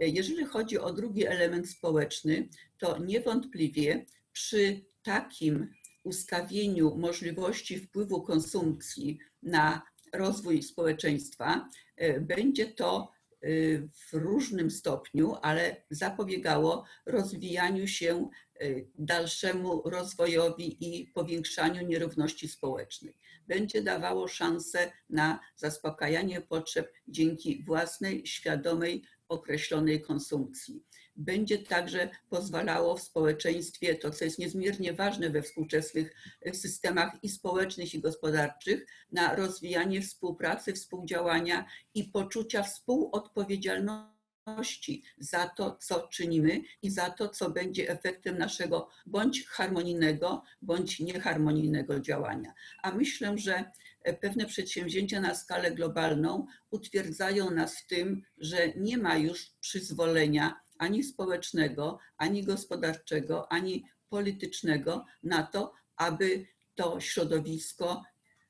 Jeżeli 0.00 0.44
chodzi 0.44 0.78
o 0.78 0.92
drugi 0.92 1.26
element 1.26 1.70
społeczny, 1.70 2.48
to 2.78 2.98
niewątpliwie 2.98 4.06
przy 4.32 4.80
takim 5.02 5.68
ustawieniu 6.04 6.96
możliwości 6.96 7.78
wpływu 7.78 8.22
konsumpcji 8.22 9.18
na 9.42 9.82
rozwój 10.12 10.62
społeczeństwa 10.62 11.68
e, 11.96 12.20
będzie 12.20 12.66
to 12.66 13.12
e, 13.42 13.48
w 13.78 14.12
różnym 14.12 14.70
stopniu, 14.70 15.34
ale 15.42 15.76
zapobiegało 15.90 16.84
rozwijaniu 17.06 17.86
się 17.86 18.30
e, 18.60 18.66
dalszemu 18.98 19.82
rozwojowi 19.84 20.76
i 20.80 21.06
powiększaniu 21.06 21.86
nierówności 21.86 22.48
społecznej. 22.48 23.18
Będzie 23.46 23.82
dawało 23.82 24.28
szansę 24.28 24.92
na 25.10 25.40
zaspokajanie 25.56 26.40
potrzeb 26.40 26.92
dzięki 27.08 27.64
własnej, 27.64 28.26
świadomej 28.26 29.04
określonej 29.28 30.02
konsumpcji. 30.02 30.84
Będzie 31.16 31.58
także 31.58 32.10
pozwalało 32.30 32.96
w 32.96 33.02
społeczeństwie, 33.02 33.94
to 33.94 34.10
co 34.10 34.24
jest 34.24 34.38
niezmiernie 34.38 34.92
ważne 34.92 35.30
we 35.30 35.42
współczesnych 35.42 36.14
systemach 36.52 37.16
i 37.22 37.28
społecznych, 37.28 37.94
i 37.94 38.00
gospodarczych, 38.00 38.86
na 39.12 39.34
rozwijanie 39.34 40.02
współpracy, 40.02 40.72
współdziałania 40.72 41.66
i 41.94 42.04
poczucia 42.04 42.62
współodpowiedzialności 42.62 45.02
za 45.18 45.48
to, 45.48 45.76
co 45.80 46.08
czynimy 46.08 46.60
i 46.82 46.90
za 46.90 47.10
to, 47.10 47.28
co 47.28 47.50
będzie 47.50 47.90
efektem 47.90 48.38
naszego 48.38 48.88
bądź 49.06 49.46
harmonijnego, 49.46 50.42
bądź 50.62 51.00
nieharmonijnego 51.00 52.00
działania. 52.00 52.54
A 52.82 52.92
myślę, 52.92 53.38
że 53.38 53.70
pewne 54.12 54.46
przedsięwzięcia 54.46 55.20
na 55.20 55.34
skalę 55.34 55.70
globalną 55.70 56.46
utwierdzają 56.70 57.50
nas 57.50 57.78
w 57.78 57.86
tym, 57.86 58.22
że 58.38 58.72
nie 58.76 58.98
ma 58.98 59.16
już 59.16 59.50
przyzwolenia 59.60 60.60
ani 60.78 61.04
społecznego, 61.04 61.98
ani 62.16 62.44
gospodarczego, 62.44 63.52
ani 63.52 63.84
politycznego 64.08 65.04
na 65.22 65.42
to, 65.42 65.74
aby 65.96 66.46
to 66.74 67.00
środowisko, 67.00 68.04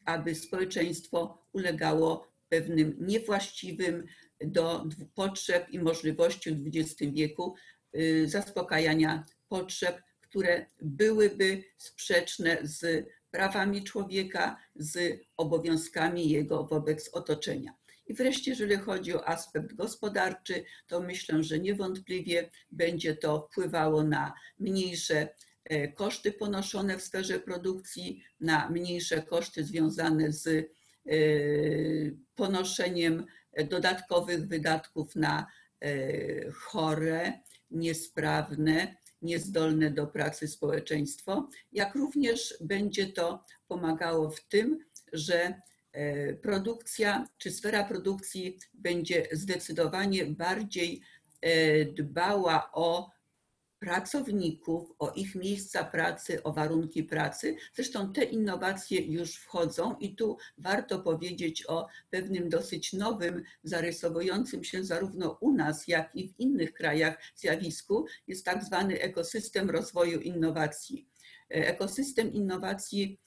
aby 0.05 0.35
społeczeństwo 0.35 1.47
ulegało 1.53 2.29
pewnym 2.49 2.97
niewłaściwym 3.01 4.07
do 4.40 4.85
potrzeb 5.14 5.71
i 5.71 5.79
możliwości 5.79 6.51
w 6.51 6.66
XX 6.66 7.12
wieku 7.12 7.55
y, 7.97 8.29
zaspokajania 8.29 9.25
potrzeb, 9.49 10.03
które 10.21 10.66
byłyby 10.83 11.64
sprzeczne 11.77 12.59
z 12.62 13.09
prawami 13.31 13.85
człowieka, 13.85 14.57
z 14.77 15.21
obowiązkami 15.37 16.29
jego 16.29 16.64
wobec 16.64 17.09
otoczenia. 17.12 17.75
I 18.07 18.14
wreszcie, 18.14 18.51
jeżeli 18.51 18.77
chodzi 18.77 19.14
o 19.14 19.29
aspekt 19.29 19.75
gospodarczy, 19.75 20.64
to 20.87 21.01
myślę, 21.01 21.43
że 21.43 21.59
niewątpliwie 21.59 22.51
będzie 22.71 23.17
to 23.17 23.49
wpływało 23.51 24.03
na 24.03 24.35
mniejsze 24.59 25.29
e, 25.64 25.88
koszty 25.88 26.33
ponoszone 26.33 26.99
w 26.99 27.03
sferze 27.03 27.41
produkcji, 27.41 28.23
na 28.41 28.71
mniejsze 28.71 29.23
koszty 29.23 29.64
związane 29.64 30.33
z 30.33 30.47
e, 30.47 30.62
ponoszeniem 32.35 33.27
dodatkowych 33.69 34.49
wydatków 34.49 35.17
na 35.17 35.47
e, 35.81 36.51
chore, 36.51 37.33
niesprawne, 37.71 38.97
niezdolne 39.22 39.90
do 39.90 40.07
pracy 40.07 40.48
społeczeństwo, 40.48 41.48
jak 41.72 41.94
również 41.94 42.54
będzie 42.61 43.07
to 43.12 43.44
pomagało 43.68 44.31
w 44.31 44.40
tym, 44.40 44.85
że 45.12 45.61
e, 45.92 46.35
produkcja 46.35 47.28
czy 47.38 47.50
sfera 47.50 47.85
produkcji 47.85 48.59
będzie 48.74 49.28
zdecydowanie 49.33 50.26
bardziej 50.26 51.02
e, 51.40 51.85
dbała 51.85 52.70
o 52.72 53.17
pracowników, 53.81 54.93
o 54.99 55.12
ich 55.12 55.35
miejsca 55.35 55.85
pracy, 55.85 56.43
o 56.43 56.53
warunki 56.53 57.05
pracy. 57.05 57.57
Zresztą 57.75 58.12
te 58.12 58.25
innowacje 58.25 59.01
już 59.01 59.35
wchodzą 59.37 59.97
i 59.97 60.17
tu 60.17 60.37
warto 60.59 60.99
powiedzieć 60.99 61.64
o 61.69 61.87
pewnym 62.11 62.49
dosyć 62.49 62.93
nowym, 62.93 63.43
zarysowującym 63.62 64.64
się 64.64 64.85
zarówno 64.85 65.38
u 65.41 65.53
nas, 65.53 65.88
jak 65.88 66.17
i 66.17 66.29
w 66.29 66.41
innych 66.41 66.73
krajach 66.73 67.19
zjawisku. 67.37 68.07
Jest 68.27 68.45
tak 68.45 68.64
zwany 68.64 69.01
ekosystem 69.01 69.71
rozwoju 69.71 70.21
innowacji. 70.21 71.09
Ekosystem 71.49 72.33
innowacji 72.33 73.21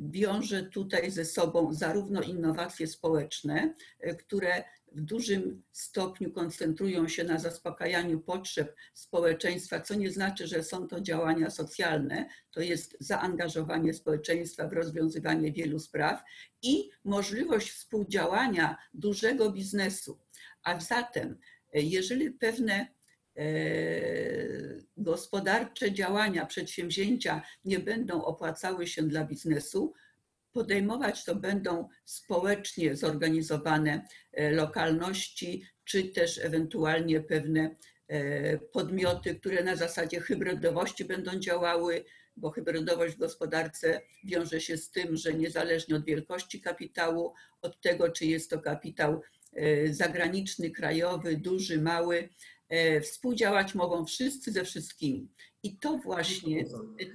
wiąże 0.00 0.62
tutaj 0.62 1.10
ze 1.10 1.24
sobą 1.24 1.72
zarówno 1.72 2.22
innowacje 2.22 2.86
społeczne, 2.86 3.74
które 4.18 4.64
w 4.94 5.00
dużym 5.00 5.62
stopniu 5.72 6.32
koncentrują 6.32 7.08
się 7.08 7.24
na 7.24 7.38
zaspokajaniu 7.38 8.20
potrzeb 8.20 8.76
społeczeństwa, 8.94 9.80
co 9.80 9.94
nie 9.94 10.10
znaczy, 10.10 10.46
że 10.46 10.62
są 10.62 10.88
to 10.88 11.00
działania 11.00 11.50
socjalne, 11.50 12.28
to 12.50 12.60
jest 12.60 12.96
zaangażowanie 13.00 13.94
społeczeństwa 13.94 14.68
w 14.68 14.72
rozwiązywanie 14.72 15.52
wielu 15.52 15.78
spraw 15.78 16.22
i 16.62 16.90
możliwość 17.04 17.70
współdziałania 17.70 18.76
dużego 18.94 19.52
biznesu. 19.52 20.18
A 20.62 20.80
zatem, 20.80 21.38
jeżeli 21.72 22.30
pewne 22.30 22.86
e, 23.36 23.44
gospodarcze 24.96 25.92
działania, 25.92 26.46
przedsięwzięcia 26.46 27.42
nie 27.64 27.78
będą 27.78 28.24
opłacały 28.24 28.86
się 28.86 29.02
dla 29.02 29.24
biznesu, 29.24 29.92
podejmować 30.52 31.24
to 31.24 31.34
będą 31.34 31.88
społecznie 32.04 32.96
zorganizowane 32.96 34.06
e, 34.32 34.50
lokalności, 34.50 35.64
czy 35.84 36.04
też 36.04 36.38
ewentualnie 36.38 37.20
pewne 37.20 37.76
e, 38.08 38.58
podmioty, 38.58 39.34
które 39.34 39.64
na 39.64 39.76
zasadzie 39.76 40.20
hybrydowości 40.20 41.04
będą 41.04 41.38
działały, 41.38 42.04
bo 42.36 42.50
hybrydowość 42.50 43.14
w 43.14 43.18
gospodarce 43.18 44.00
wiąże 44.24 44.60
się 44.60 44.76
z 44.76 44.90
tym, 44.90 45.16
że 45.16 45.34
niezależnie 45.34 45.96
od 45.96 46.04
wielkości 46.04 46.60
kapitału, 46.60 47.34
od 47.62 47.80
tego, 47.80 48.08
czy 48.08 48.26
jest 48.26 48.50
to 48.50 48.60
kapitał 48.60 49.20
e, 49.52 49.94
zagraniczny, 49.94 50.70
krajowy, 50.70 51.36
duży, 51.36 51.80
mały, 51.80 52.28
współdziałać 53.02 53.74
mogą 53.74 54.04
wszyscy 54.04 54.52
ze 54.52 54.64
wszystkimi. 54.64 55.28
I 55.62 55.78
to 55.78 55.98
właśnie 55.98 56.64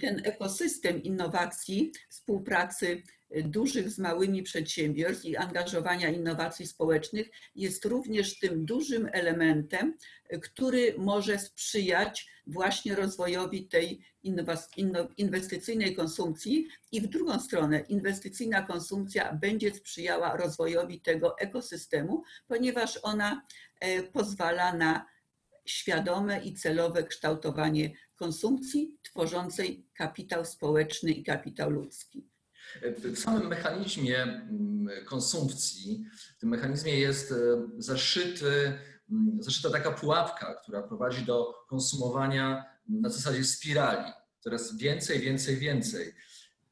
ten 0.01 0.21
ekosystem 0.25 1.03
innowacji, 1.03 1.91
współpracy 2.09 3.03
dużych 3.43 3.89
z 3.89 3.99
małymi 3.99 4.43
przedsiębiorstw 4.43 5.25
i 5.25 5.37
angażowania 5.37 6.09
innowacji 6.09 6.67
społecznych 6.67 7.29
jest 7.55 7.85
również 7.85 8.39
tym 8.39 8.65
dużym 8.65 9.09
elementem, 9.11 9.97
który 10.41 10.95
może 10.97 11.39
sprzyjać 11.39 12.27
właśnie 12.47 12.95
rozwojowi 12.95 13.67
tej 13.67 14.01
inwestycyjnej 15.17 15.95
konsumpcji 15.95 16.67
i 16.91 17.01
w 17.01 17.07
drugą 17.07 17.39
stronę 17.39 17.79
inwestycyjna 17.79 18.61
konsumpcja 18.61 19.33
będzie 19.33 19.73
sprzyjała 19.73 20.37
rozwojowi 20.37 21.01
tego 21.01 21.39
ekosystemu, 21.39 22.23
ponieważ 22.47 22.99
ona 23.03 23.41
e, 23.79 24.03
pozwala 24.03 24.73
na 24.73 25.05
świadome 25.65 26.43
i 26.43 26.53
celowe 26.53 27.03
kształtowanie 27.03 27.91
konsumpcji 28.15 28.97
tworzącej 29.03 29.85
kapitał 29.93 30.45
społeczny 30.45 31.11
i 31.11 31.23
kapitał 31.23 31.69
ludzki. 31.69 32.27
W 33.13 33.19
samym 33.19 33.47
mechanizmie 33.47 34.23
mm, 34.23 35.05
konsumpcji, 35.05 36.05
w 36.37 36.39
tym 36.39 36.49
mechanizmie 36.49 36.99
jest 36.99 37.31
e, 37.31 37.35
zaszyty, 37.77 38.79
mm, 39.11 39.43
zaszyta 39.43 39.69
taka 39.69 39.91
pułapka, 39.91 40.55
która 40.63 40.83
prowadzi 40.83 41.25
do 41.25 41.53
konsumowania 41.69 42.65
na 42.89 43.09
zasadzie 43.09 43.43
spirali. 43.43 44.11
Coraz 44.39 44.77
więcej, 44.77 45.19
więcej, 45.19 45.57
więcej. 45.57 46.13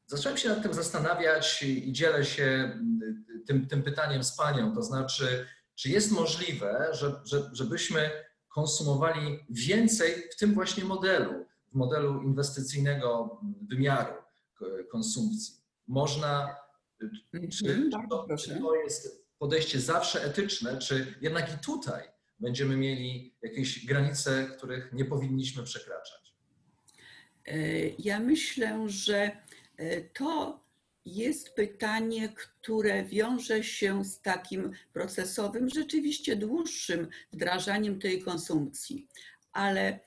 Zacząłem 0.06 0.38
się 0.38 0.48
nad 0.48 0.62
tym 0.62 0.74
zastanawiać 0.74 1.62
i 1.62 1.92
dzielę 1.92 2.24
się 2.24 2.44
mm, 2.44 3.24
tym, 3.46 3.68
tym 3.68 3.82
pytaniem 3.82 4.24
z 4.24 4.36
Panią, 4.36 4.74
to 4.74 4.82
znaczy, 4.82 5.46
czy 5.74 5.88
jest 5.88 6.12
możliwe, 6.12 6.88
że, 6.92 7.20
że, 7.24 7.50
żebyśmy 7.52 8.10
konsumowali 8.48 9.38
więcej 9.50 10.28
w 10.32 10.36
tym 10.36 10.54
właśnie 10.54 10.84
modelu, 10.84 11.46
w 11.72 11.74
modelu 11.74 12.22
inwestycyjnego 12.22 13.40
wymiaru 13.68 14.14
konsumpcji 14.90 15.65
można, 15.88 16.56
Mhm, 17.02 17.50
czy, 17.50 17.90
to, 18.10 18.26
czy 18.38 18.60
to 18.60 18.74
jest 18.74 19.26
podejście 19.38 19.80
zawsze 19.80 20.24
etyczne, 20.24 20.78
czy 20.78 21.14
jednak 21.20 21.54
i 21.54 21.58
tutaj 21.58 22.02
będziemy 22.40 22.76
mieli 22.76 23.34
jakieś 23.42 23.86
granice, 23.86 24.48
których 24.56 24.92
nie 24.92 25.04
powinniśmy 25.04 25.62
przekraczać? 25.62 26.34
E, 27.46 27.58
ja 27.98 28.20
myślę, 28.20 28.84
że 28.86 29.36
e, 29.76 30.00
to 30.00 30.60
jest 31.04 31.54
pytanie, 31.54 32.28
które 32.28 33.04
wiąże 33.04 33.64
się 33.64 34.04
z 34.04 34.20
takim 34.20 34.72
procesowym, 34.92 35.68
rzeczywiście 35.68 36.36
dłuższym 36.36 37.08
wdrażaniem 37.32 38.00
tej 38.00 38.22
konsumpcji, 38.22 39.08
ale 39.52 40.00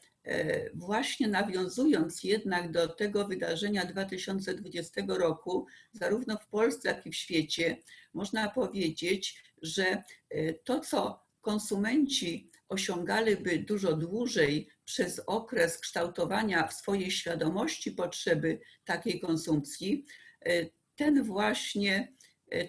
właśnie 0.73 1.27
nawiązując 1.27 2.23
jednak 2.23 2.71
do 2.71 2.87
tego 2.87 3.27
wydarzenia 3.27 3.85
2020 3.85 5.01
roku, 5.07 5.65
zarówno 5.93 6.37
w 6.37 6.47
Polsce, 6.47 6.89
jak 6.89 7.05
i 7.05 7.11
w 7.11 7.15
świecie, 7.15 7.77
można 8.13 8.49
powiedzieć, 8.49 9.43
że 9.61 10.03
e, 10.29 10.53
to, 10.53 10.79
co 10.79 11.25
konsumenci 11.41 12.51
osiągaliby 12.69 13.59
dużo 13.59 13.93
dłużej 13.93 14.69
przez 14.85 15.21
okres 15.27 15.77
kształtowania 15.77 16.67
w 16.67 16.73
swojej 16.73 17.11
świadomości 17.11 17.91
potrzeby 17.91 18.59
takiej 18.85 19.19
konsumpcji, 19.19 20.05
e, 20.45 20.65
ten 20.95 21.23
właśnie, 21.23 22.13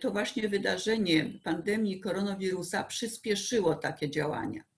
to 0.00 0.10
właśnie 0.10 0.48
wydarzenie 0.48 1.40
pandemii 1.44 2.00
koronawirusa 2.00 2.84
przyspieszyło 2.84 3.74
takie 3.74 4.10
działania. 4.10 4.69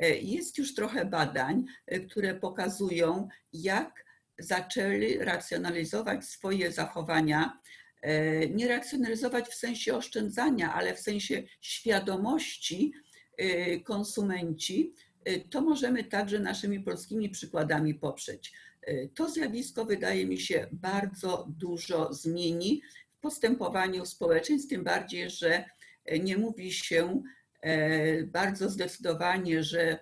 E, 0.00 0.18
jest 0.18 0.58
już 0.58 0.74
trochę 0.74 1.04
badań, 1.04 1.64
e, 1.86 2.00
które 2.00 2.34
pokazują, 2.34 3.28
jak 3.52 4.04
zaczęli 4.38 5.18
racjonalizować 5.18 6.24
swoje 6.24 6.72
zachowania. 6.72 7.60
E, 8.02 8.48
nie 8.48 8.68
racjonalizować 8.68 9.46
w 9.48 9.54
sensie 9.54 9.94
oszczędzania, 9.94 10.74
ale 10.74 10.94
w 10.94 11.00
sensie 11.00 11.42
świadomości 11.60 12.92
konsumenci. 13.84 14.94
To 15.50 15.60
możemy 15.60 16.04
także 16.04 16.38
naszymi 16.38 16.80
polskimi 16.80 17.30
przykładami 17.30 17.94
poprzeć. 17.94 18.52
To 19.14 19.30
zjawisko 19.30 19.84
wydaje 19.84 20.26
mi 20.26 20.38
się 20.38 20.66
bardzo 20.72 21.46
dużo 21.48 22.14
zmieni 22.14 22.82
w 23.18 23.20
postępowaniu 23.20 24.06
społeczeństw, 24.06 24.70
tym 24.70 24.84
bardziej, 24.84 25.30
że 25.30 25.64
nie 26.22 26.38
mówi 26.38 26.72
się 26.72 27.22
bardzo 28.26 28.70
zdecydowanie, 28.70 29.62
że, 29.62 29.98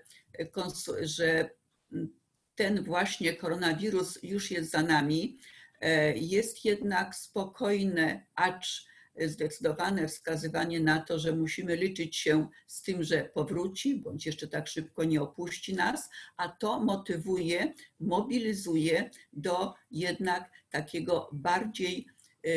że 1.00 1.50
ten 2.54 2.84
właśnie 2.84 3.34
koronawirus 3.34 4.18
już 4.22 4.50
jest 4.50 4.70
za 4.70 4.82
nami. 4.82 5.38
E, 5.80 6.16
jest 6.16 6.64
jednak 6.64 7.14
spokojne, 7.14 8.26
acz 8.34 8.88
zdecydowane 9.26 10.08
wskazywanie 10.08 10.80
na 10.80 11.00
to, 11.00 11.18
że 11.18 11.32
musimy 11.32 11.76
liczyć 11.76 12.16
się 12.16 12.48
z 12.66 12.82
tym, 12.82 13.02
że 13.02 13.30
powróci, 13.34 14.00
bądź 14.00 14.26
jeszcze 14.26 14.48
tak 14.48 14.68
szybko 14.68 15.04
nie 15.04 15.22
opuści 15.22 15.74
nas, 15.74 16.08
a 16.36 16.48
to 16.48 16.80
motywuje, 16.80 17.72
mobilizuje 18.00 19.10
do 19.32 19.74
jednak 19.90 20.50
takiego 20.70 21.30
bardziej 21.32 22.06
e, 22.44 22.50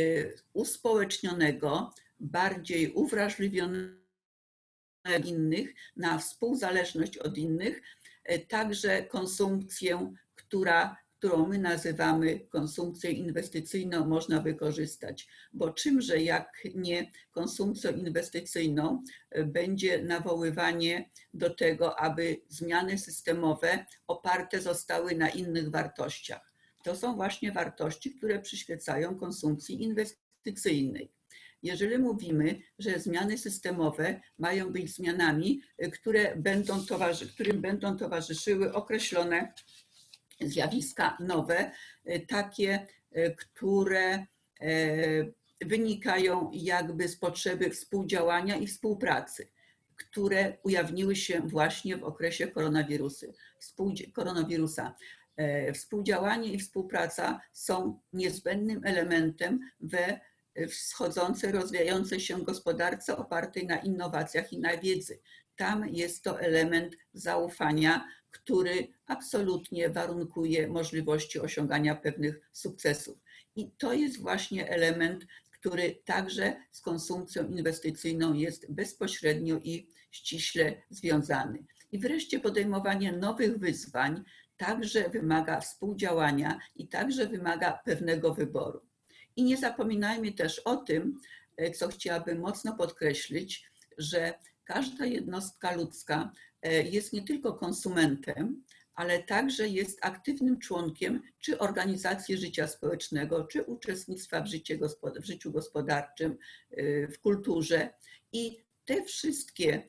uspołecznionego, 0.53 1.93
bardziej 2.19 2.93
uwrażliwionego, 2.93 4.00
innych, 5.25 5.73
na 5.95 6.17
współzależność 6.17 7.17
od 7.17 7.37
innych, 7.37 7.81
e, 8.23 8.39
także 8.39 9.03
konsumpcję, 9.03 10.13
która, 10.35 10.97
którą 11.17 11.47
my 11.47 11.57
nazywamy 11.57 12.39
konsumpcją 12.39 13.11
inwestycyjną, 13.11 14.07
można 14.07 14.41
wykorzystać. 14.41 15.27
Bo 15.53 15.69
czymże 15.73 16.21
jak 16.21 16.63
nie 16.75 17.11
konsumpcją 17.31 17.91
inwestycyjną 17.91 19.03
e, 19.29 19.43
będzie 19.43 20.03
nawoływanie 20.03 21.09
do 21.33 21.49
tego, 21.49 21.99
aby 21.99 22.41
zmiany 22.47 22.97
systemowe 22.97 23.85
oparte 24.07 24.61
zostały 24.61 25.15
na 25.15 25.29
innych 25.29 25.69
wartościach. 25.69 26.53
To 26.83 26.95
są 26.95 27.15
właśnie 27.15 27.51
wartości, 27.51 28.11
które 28.11 28.39
przyświecają 28.39 29.15
konsumpcji 29.15 29.83
inwestycyjnej 29.83 31.20
jeżeli 31.63 31.97
mówimy, 31.97 32.59
że 32.79 32.99
zmiany 32.99 33.37
systemowe 33.37 34.21
mają 34.39 34.71
być 34.71 34.95
zmianami, 34.95 35.61
y, 35.83 35.91
które 35.91 36.35
będą 36.35 36.85
towarzy, 36.85 37.27
którym 37.27 37.61
będą 37.61 37.97
towarzyszyły 37.97 38.73
określone 38.73 39.53
zjawiska 40.41 41.17
nowe, 41.19 41.71
y, 42.05 42.25
takie, 42.27 42.87
y, 43.17 43.35
które 43.37 44.25
wynikają 45.61 46.51
jakby 46.53 47.07
z 47.07 47.17
potrzeby 47.17 47.69
współdziałania 47.69 48.55
i 48.55 48.67
współpracy, 48.67 49.47
które 49.95 50.57
ujawniły 50.63 51.15
się 51.15 51.41
właśnie 51.41 51.97
w 51.97 52.03
okresie 52.03 52.47
koronawirusy, 52.47 53.33
koronawirusa. 54.13 54.95
E, 55.37 55.73
współdziałanie 55.73 56.53
i 56.53 56.59
współpraca 56.59 57.41
są 57.53 57.99
niezbędnym 58.13 58.81
elementem 58.85 59.59
we 59.79 60.19
wschodzącej, 60.69 61.51
rozwijającej 61.51 62.19
się 62.19 62.43
gospodarce 62.43 63.17
opartej 63.17 63.67
na 63.67 63.77
innowacjach 63.77 64.53
i 64.53 64.59
na 64.59 64.77
wiedzy. 64.77 65.19
Tam 65.55 65.87
jest 65.89 66.23
to 66.23 66.39
element 66.39 66.95
zaufania, 67.13 68.07
który 68.31 68.87
absolutnie 69.05 69.89
warunkuje 69.89 70.67
możliwości 70.67 71.39
osiągania 71.39 71.95
pewnych 71.95 72.49
sukcesów. 72.51 73.17
I 73.55 73.71
to 73.71 73.93
jest 73.93 74.19
właśnie 74.19 74.69
element, 74.69 75.25
który 75.51 76.01
także 76.05 76.55
z 76.71 76.81
konsumpcją 76.81 77.47
inwestycyjną 77.47 78.33
jest 78.33 78.71
bezpośrednio 78.71 79.57
i 79.63 79.87
ściśle 80.11 80.81
związany. 80.89 81.65
I 81.91 81.99
wreszcie 81.99 82.39
podejmowanie 82.39 83.11
nowych 83.11 83.57
wyzwań 83.57 84.23
także 84.57 85.09
wymaga 85.09 85.61
współdziałania 85.61 86.59
i 86.75 86.87
także 86.87 87.27
wymaga 87.27 87.79
pewnego 87.85 88.33
wyboru. 88.33 88.90
I 89.41 89.43
nie 89.43 89.57
zapominajmy 89.57 90.31
też 90.31 90.59
o 90.59 90.75
tym, 90.75 91.19
e, 91.57 91.71
co 91.71 91.87
chciałabym 91.87 92.39
mocno 92.39 92.75
podkreślić, 92.75 93.71
że 93.97 94.33
każda 94.63 95.05
jednostka 95.05 95.75
ludzka 95.75 96.31
e, 96.61 96.83
jest 96.83 97.13
nie 97.13 97.21
tylko 97.21 97.53
konsumentem, 97.53 98.63
ale 98.95 99.23
także 99.23 99.67
jest 99.67 99.99
aktywnym 100.01 100.59
członkiem 100.59 101.21
czy 101.39 101.59
organizacji 101.59 102.37
życia 102.37 102.67
społecznego, 102.67 103.43
czy 103.43 103.63
uczestnictwa 103.63 104.41
w, 104.41 104.47
życie, 104.47 104.79
w 105.15 105.25
życiu 105.25 105.51
gospodarczym, 105.51 106.37
e, 106.71 107.07
w 107.07 107.19
kulturze. 107.19 107.89
I 108.33 108.63
te 108.85 109.03
wszystkie 109.03 109.87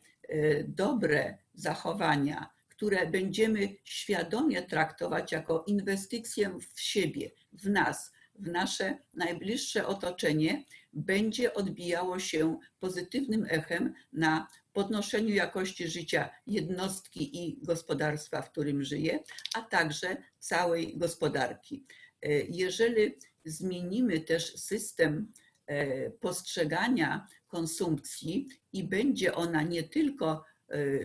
dobre 0.68 1.38
zachowania, 1.54 2.50
które 2.68 3.06
będziemy 3.06 3.68
świadomie 3.84 4.62
traktować 4.62 5.32
jako 5.32 5.64
inwestycję 5.66 6.58
w 6.74 6.80
siebie, 6.80 7.30
w 7.52 7.70
nas, 7.70 8.11
w 8.34 8.48
nasze 8.48 8.98
najbliższe 9.14 9.86
otoczenie, 9.86 10.64
będzie 10.92 11.54
odbijało 11.54 12.18
się 12.18 12.58
pozytywnym 12.80 13.46
echem 13.48 13.94
na 14.12 14.48
podnoszeniu 14.72 15.34
jakości 15.34 15.88
życia 15.88 16.30
jednostki 16.46 17.44
i 17.44 17.58
gospodarstwa, 17.62 18.42
w 18.42 18.50
którym 18.50 18.84
żyje, 18.84 19.18
a 19.54 19.62
także 19.62 20.16
całej 20.38 20.98
gospodarki. 20.98 21.86
Jeżeli 22.48 23.14
zmienimy 23.44 24.20
też 24.20 24.54
system 24.56 25.32
e, 25.66 26.10
postrzegania 26.10 27.26
konsumpcji 27.46 28.48
i 28.72 28.84
będzie 28.84 29.34
ona 29.34 29.62
nie 29.62 29.82
tylko 29.82 30.44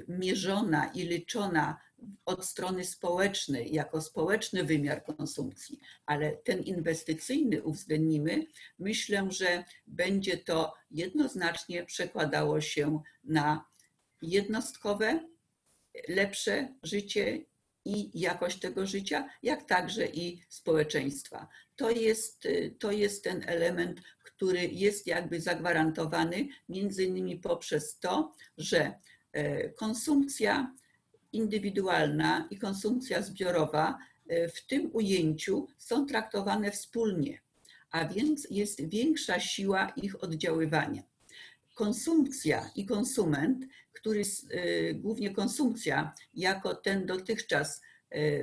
mierzona 0.07 0.91
i 0.93 1.01
liczona 1.01 1.81
od 2.25 2.45
strony 2.45 2.85
społecznej, 2.85 3.73
jako 3.73 4.01
społeczny 4.01 4.63
wymiar 4.63 5.03
konsumpcji, 5.03 5.79
ale 6.05 6.31
ten 6.31 6.63
inwestycyjny 6.63 7.63
uwzględnimy, 7.63 8.45
myślę, 8.79 9.27
że 9.31 9.63
będzie 9.87 10.37
to 10.37 10.73
jednoznacznie 10.91 11.85
przekładało 11.85 12.61
się 12.61 13.01
na 13.23 13.65
jednostkowe, 14.21 15.27
lepsze 16.07 16.73
życie 16.83 17.45
i 17.85 18.19
jakość 18.19 18.59
tego 18.59 18.87
życia, 18.87 19.29
jak 19.43 19.63
także 19.63 20.07
i 20.07 20.43
społeczeństwa. 20.49 21.47
To 21.75 21.89
jest, 21.89 22.45
y, 22.45 22.75
to 22.79 22.91
jest 22.91 23.23
ten 23.23 23.43
element, 23.47 24.01
który 24.23 24.67
jest 24.67 25.07
jakby 25.07 25.41
zagwarantowany 25.41 26.47
między 26.69 27.03
innymi 27.03 27.39
poprzez 27.39 27.99
to, 27.99 28.31
że 28.57 28.99
konsumpcja 29.75 30.73
indywidualna 31.31 32.47
i 32.51 32.57
konsumpcja 32.57 33.21
zbiorowa 33.21 33.97
e, 34.27 34.49
w 34.49 34.65
tym 34.65 34.89
ujęciu 34.93 35.67
są 35.77 36.05
traktowane 36.05 36.71
wspólnie, 36.71 37.39
a 37.91 38.07
więc 38.07 38.47
jest 38.49 38.89
większa 38.89 39.39
siła 39.39 39.93
ich 39.95 40.23
oddziaływania. 40.23 41.03
Konsumpcja 41.75 42.71
i 42.75 42.85
konsument, 42.85 43.65
który 43.93 44.21
e, 44.21 44.93
głównie 44.93 45.33
konsumpcja 45.33 46.13
jako 46.33 46.75
ten 46.75 47.05
dotychczas 47.05 47.81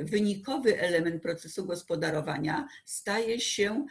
wynikowy 0.00 0.80
element 0.80 1.22
procesu 1.22 1.66
gospodarowania 1.66 2.68
staje 2.84 3.40
się 3.40 3.86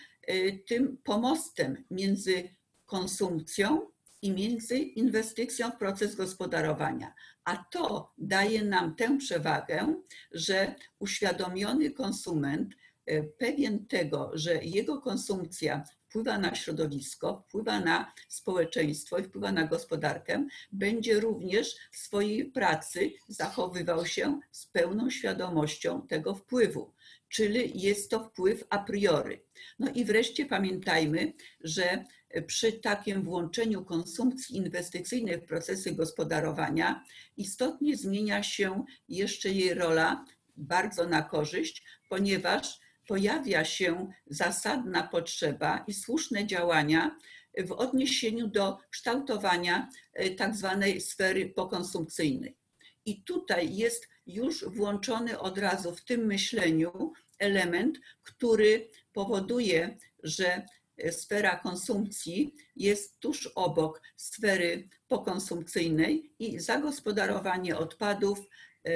tym 0.65 0.97
pomostem 1.03 1.83
między 1.91 2.49
konsumpcją 2.85 3.92
i 4.23 4.31
między 4.31 4.77
inwestycją 4.77 5.71
w 5.71 5.77
proces 5.77 6.15
gospodarowania. 6.15 7.13
A 7.43 7.57
to 7.71 8.13
daje 8.17 8.63
nam 8.63 8.95
tę 8.95 9.17
przewagę, 9.17 9.95
że 10.31 10.75
uświadomiony 10.99 11.91
konsument, 11.91 12.73
e, 13.05 13.23
pewien 13.23 13.87
tego, 13.87 14.31
że 14.33 14.63
jego 14.63 15.01
konsumpcja 15.01 15.83
wpływa 16.07 16.37
na 16.37 16.55
środowisko, 16.55 17.43
wpływa 17.47 17.79
na 17.79 18.13
społeczeństwo 18.27 19.17
i 19.17 19.23
wpływa 19.23 19.51
na 19.51 19.67
gospodarkę, 19.67 20.47
będzie 20.71 21.19
również 21.19 21.75
w 21.91 21.97
swojej 21.97 22.45
pracy 22.45 23.11
zachowywał 23.27 24.05
się 24.05 24.39
z 24.51 24.65
pełną 24.65 25.09
świadomością 25.09 26.07
tego 26.07 26.35
wpływu 26.35 26.93
czyli 27.33 27.81
jest 27.81 28.11
to 28.11 28.23
wpływ 28.23 28.63
a 28.69 28.77
priori. 28.77 29.39
No 29.79 29.91
i 29.95 30.05
wreszcie 30.05 30.45
pamiętajmy, 30.45 31.33
że 31.63 32.05
przy 32.41 32.71
takim 32.73 33.23
włączeniu 33.23 33.85
konsumpcji 33.85 34.57
inwestycyjnej 34.57 35.37
w 35.37 35.45
procesy 35.45 35.91
gospodarowania 35.91 37.03
istotnie 37.37 37.97
zmienia 37.97 38.43
się 38.43 38.85
jeszcze 39.09 39.49
jej 39.49 39.73
rola 39.73 40.25
bardzo 40.55 41.07
na 41.07 41.21
korzyść, 41.21 41.83
ponieważ 42.09 42.79
pojawia 43.07 43.65
się 43.65 44.11
zasadna 44.27 45.03
potrzeba 45.03 45.83
i 45.87 45.93
słuszne 45.93 46.47
działania 46.47 47.17
w 47.57 47.71
odniesieniu 47.71 48.47
do 48.47 48.77
kształtowania 48.89 49.89
e, 50.13 50.29
tak 50.29 50.55
zwanej 50.55 51.01
sfery 51.01 51.49
pokonsumpcyjnej. 51.49 52.57
I 53.05 53.23
tutaj 53.23 53.75
jest 53.75 54.07
już 54.27 54.65
włączony 54.65 55.39
od 55.39 55.57
razu 55.57 55.95
w 55.95 56.05
tym 56.05 56.25
myśleniu 56.25 57.13
element, 57.39 57.99
który 58.23 58.89
powoduje, 59.13 59.97
że 60.23 60.65
sfera 61.11 61.55
konsumpcji 61.55 62.55
jest 62.75 63.19
tuż 63.19 63.47
obok 63.55 64.01
sfery 64.15 64.87
pokonsumpcyjnej 65.07 66.33
i 66.39 66.59
zagospodarowanie 66.59 67.77
odpadów, 67.77 68.39
e, 68.39 68.93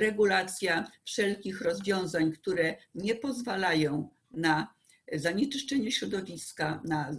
regulacja 0.00 0.90
wszelkich 1.04 1.60
rozwiązań, 1.60 2.32
które 2.32 2.76
nie 2.94 3.14
pozwalają 3.14 4.08
na 4.30 4.74
zanieczyszczenie 5.12 5.92
środowiska, 5.92 6.80
na 6.84 7.10
e, 7.10 7.14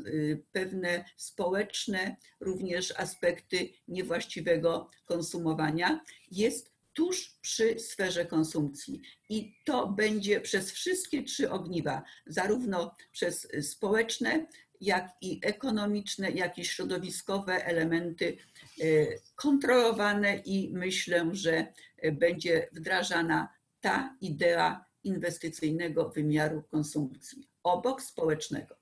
pewne 0.51 1.05
społeczne 1.17 2.15
również 2.39 2.93
aspekty 2.97 3.69
niewłaściwego 3.87 4.89
konsumowania, 5.05 6.01
jest 6.31 6.74
tuż 6.95 7.37
przy 7.41 7.79
sferze 7.79 8.25
konsumpcji. 8.25 9.01
I 9.29 9.55
to 9.65 9.87
będzie 9.87 10.41
przez 10.41 10.71
wszystkie 10.71 11.23
trzy 11.23 11.51
ogniwa, 11.51 12.03
zarówno 12.27 12.95
przez 13.11 13.47
społeczne, 13.61 14.47
jak 14.81 15.09
i 15.21 15.39
ekonomiczne, 15.43 16.31
jak 16.31 16.57
i 16.57 16.65
środowiskowe 16.65 17.65
elementy 17.65 18.37
e, 18.81 18.85
kontrolowane 19.35 20.37
i 20.37 20.71
myślę, 20.73 21.29
że 21.31 21.73
będzie 22.11 22.69
wdrażana 22.71 23.49
ta 23.81 24.17
idea 24.21 24.85
inwestycyjnego 25.03 26.09
wymiaru 26.09 26.63
konsumpcji 26.63 27.49
obok 27.63 28.01
społecznego. 28.01 28.75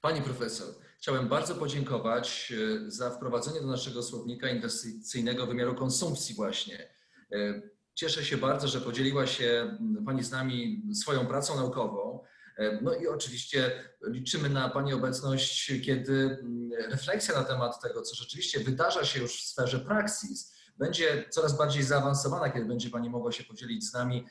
Pani 0.00 0.22
profesor, 0.22 0.74
chciałem 0.98 1.28
bardzo 1.28 1.54
podziękować 1.54 2.52
e, 2.86 2.90
za 2.90 3.10
wprowadzenie 3.10 3.60
do 3.60 3.66
naszego 3.66 4.02
słownika 4.02 4.48
inwestycyjnego 4.48 5.46
wymiaru 5.46 5.74
konsumpcji 5.74 6.34
właśnie. 6.34 6.97
E, 7.32 7.62
cieszę 7.94 8.24
się 8.24 8.36
bardzo, 8.36 8.68
że 8.68 8.80
podzieliła 8.80 9.26
się 9.26 9.78
Pani 10.06 10.24
z 10.24 10.30
nami 10.30 10.82
swoją 10.94 11.26
pracą 11.26 11.56
naukową. 11.56 12.24
E, 12.58 12.82
no 12.82 12.94
i 12.94 13.06
oczywiście 13.06 13.84
liczymy 14.02 14.48
na 14.48 14.68
Pani 14.68 14.94
obecność, 14.94 15.72
kiedy 15.84 16.38
refleksja 16.90 17.34
na 17.34 17.44
temat 17.44 17.82
tego, 17.82 18.02
co 18.02 18.14
rzeczywiście 18.14 18.60
wydarza 18.60 19.04
się 19.04 19.20
już 19.20 19.42
w 19.42 19.46
sferze 19.46 19.80
praksis, 19.80 20.58
będzie 20.78 21.24
coraz 21.30 21.56
bardziej 21.56 21.82
zaawansowana, 21.82 22.50
kiedy 22.50 22.66
będzie 22.66 22.90
Pani 22.90 23.10
mogła 23.10 23.32
się 23.32 23.44
podzielić 23.44 23.88
z 23.88 23.92
nami 23.92 24.26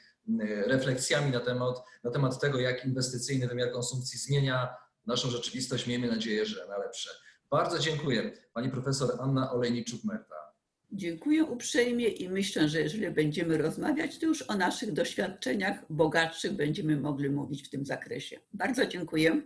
refleksjami 0.65 1.31
na 1.31 1.39
temat, 1.39 1.77
na 2.03 2.11
temat 2.11 2.39
tego, 2.39 2.59
jak 2.59 2.85
inwestycyjny 2.85 3.47
wymiar 3.47 3.71
konsumpcji 3.71 4.19
zmienia 4.19 4.75
naszą 5.05 5.29
rzeczywistość. 5.29 5.87
Miejmy 5.87 6.07
nadzieję, 6.07 6.45
że 6.45 6.67
na 6.67 6.77
lepsze. 6.77 7.09
Bardzo 7.49 7.79
dziękuję. 7.79 8.31
Pani 8.53 8.69
profesor 8.69 9.17
Anna 9.19 9.53
Olejniczuk-Merta. 9.53 10.36
Dziękuję 10.97 11.45
uprzejmie 11.45 12.07
i 12.07 12.29
myślę, 12.29 12.69
że 12.69 12.81
jeżeli 12.81 13.11
będziemy 13.11 13.57
rozmawiać, 13.57 14.19
to 14.19 14.25
już 14.25 14.41
o 14.41 14.55
naszych 14.55 14.93
doświadczeniach 14.93 15.85
bogatszych 15.89 16.53
będziemy 16.53 16.97
mogli 16.97 17.29
mówić 17.29 17.67
w 17.67 17.69
tym 17.69 17.85
zakresie. 17.85 18.39
Bardzo 18.53 18.85
dziękuję. 18.85 19.41